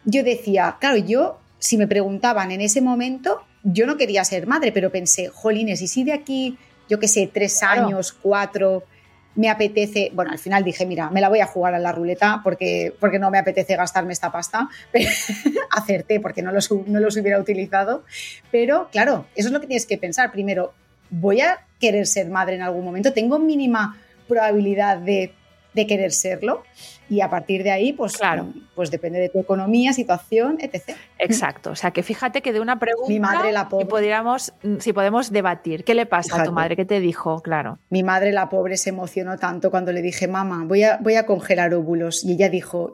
[0.05, 4.71] Yo decía, claro, yo, si me preguntaban en ese momento, yo no quería ser madre,
[4.71, 6.57] pero pensé, jolines, ¿y si de aquí,
[6.89, 8.83] yo qué sé, tres años, cuatro,
[9.35, 12.41] me apetece, bueno, al final dije, mira, me la voy a jugar a la ruleta
[12.43, 15.09] porque, porque no me apetece gastarme esta pasta, pero
[15.71, 18.03] acerté porque no los, no los hubiera utilizado,
[18.51, 20.31] pero claro, eso es lo que tienes que pensar.
[20.31, 20.73] Primero,
[21.09, 23.13] ¿voy a querer ser madre en algún momento?
[23.13, 23.97] ¿Tengo mínima
[24.27, 25.33] probabilidad de
[25.77, 26.63] de querer serlo.
[27.09, 28.47] Y a partir de ahí, pues, claro.
[28.75, 30.95] pues depende de tu economía, situación, etc.
[31.19, 31.71] Exacto.
[31.71, 34.93] O sea, que fíjate que de una pregunta Mi madre, la pobre, podríamos, mm, si
[34.93, 36.75] podemos debatir, ¿qué le pasa a tu madre?
[36.75, 37.41] ¿Qué te dijo?
[37.41, 37.79] Claro.
[37.89, 41.25] Mi madre, la pobre, se emocionó tanto cuando le dije, mamá, voy a, voy a
[41.25, 42.23] congelar óvulos.
[42.23, 42.91] Y ella dijo,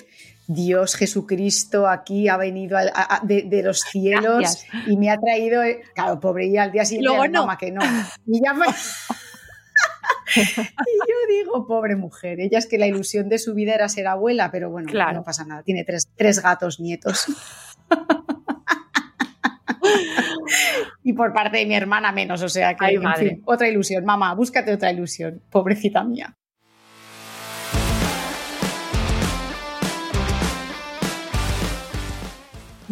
[0.47, 2.77] Dios Jesucristo aquí ha venido
[3.23, 7.41] de, los cielos y me ha traído, eh, claro, pobre, y al día siguiente, no.
[7.41, 7.81] mamá, que no.
[8.27, 8.67] Y ya fue...
[10.35, 14.07] y yo digo, pobre mujer, ella es que la ilusión de su vida era ser
[14.07, 17.25] abuela, pero bueno, no pasa nada, tiene tres, tres gatos nietos.
[21.03, 24.05] y por parte de mi hermana menos, o sea que, en fin, otra ilusión.
[24.05, 26.35] Mamá, búscate otra ilusión, pobrecita mía.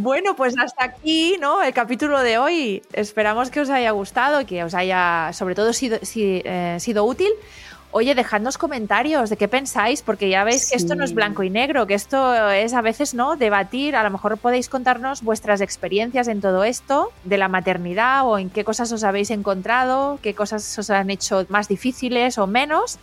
[0.01, 1.61] Bueno, pues hasta aquí, ¿no?
[1.61, 2.81] El capítulo de hoy.
[2.91, 7.29] Esperamos que os haya gustado, que os haya, sobre todo, sido, eh, sido útil.
[7.91, 11.51] Oye, dejadnos comentarios de qué pensáis, porque ya veis que esto no es blanco y
[11.51, 13.35] negro, que esto es a veces, ¿no?
[13.35, 18.39] Debatir, a lo mejor podéis contarnos vuestras experiencias en todo esto, de la maternidad o
[18.39, 22.97] en qué cosas os habéis encontrado, qué cosas os han hecho más difíciles o menos.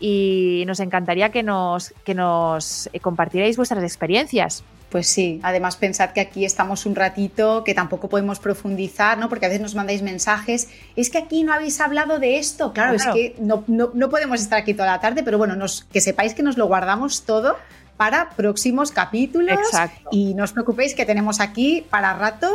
[0.00, 4.64] Y nos encantaría que nos, que nos compartierais vuestras experiencias.
[4.90, 9.28] Pues sí, además pensad que aquí estamos un ratito, que tampoco podemos profundizar, ¿no?
[9.28, 12.96] Porque a veces nos mandáis mensajes, es que aquí no habéis hablado de esto, claro,
[12.96, 13.62] es que no,
[14.10, 15.54] podemos estar aquí toda la tarde, pero bueno,
[15.92, 17.56] que sepáis que nos lo guardamos todo
[17.96, 20.08] para próximos capítulos Exacto.
[20.10, 22.50] y no os preocupéis que tenemos aquí para rato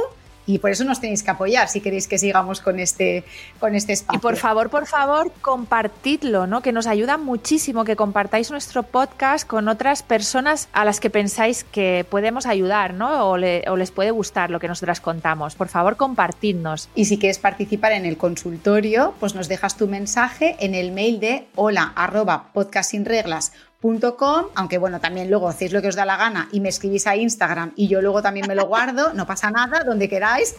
[0.45, 3.23] Y por eso nos tenéis que apoyar si queréis que sigamos con este,
[3.59, 4.17] con este espacio.
[4.17, 6.61] Y por favor, por favor, compartidlo, ¿no?
[6.61, 11.63] Que nos ayuda muchísimo que compartáis nuestro podcast con otras personas a las que pensáis
[11.63, 13.29] que podemos ayudar, ¿no?
[13.29, 15.55] O, les puede gustar lo que nosotras contamos.
[15.55, 16.89] Por favor, compartidnos.
[16.95, 21.19] Y si quieres participar en el consultorio, pues nos dejas tu mensaje en el mail
[21.19, 22.51] de hola arroba
[24.55, 27.15] aunque bueno, también luego hacéis lo que os da la gana y me escribís a
[27.15, 30.55] Instagram y yo luego también me lo guardo, no pasa nada, donde queráis.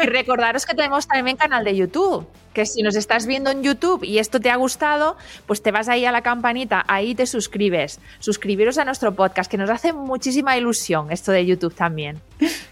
[0.00, 4.02] Y recordaros que tenemos también canal de YouTube, que si nos estás viendo en YouTube
[4.02, 8.00] y esto te ha gustado, pues te vas ahí a la campanita, ahí te suscribes.
[8.18, 12.20] Suscribiros a nuestro podcast, que nos hace muchísima ilusión esto de YouTube también.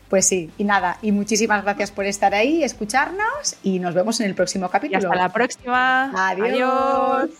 [0.08, 4.26] Pues sí, y nada, y muchísimas gracias por estar ahí, escucharnos y nos vemos en
[4.26, 4.98] el próximo capítulo.
[4.98, 6.30] hasta la próxima.
[6.30, 7.30] Adiós.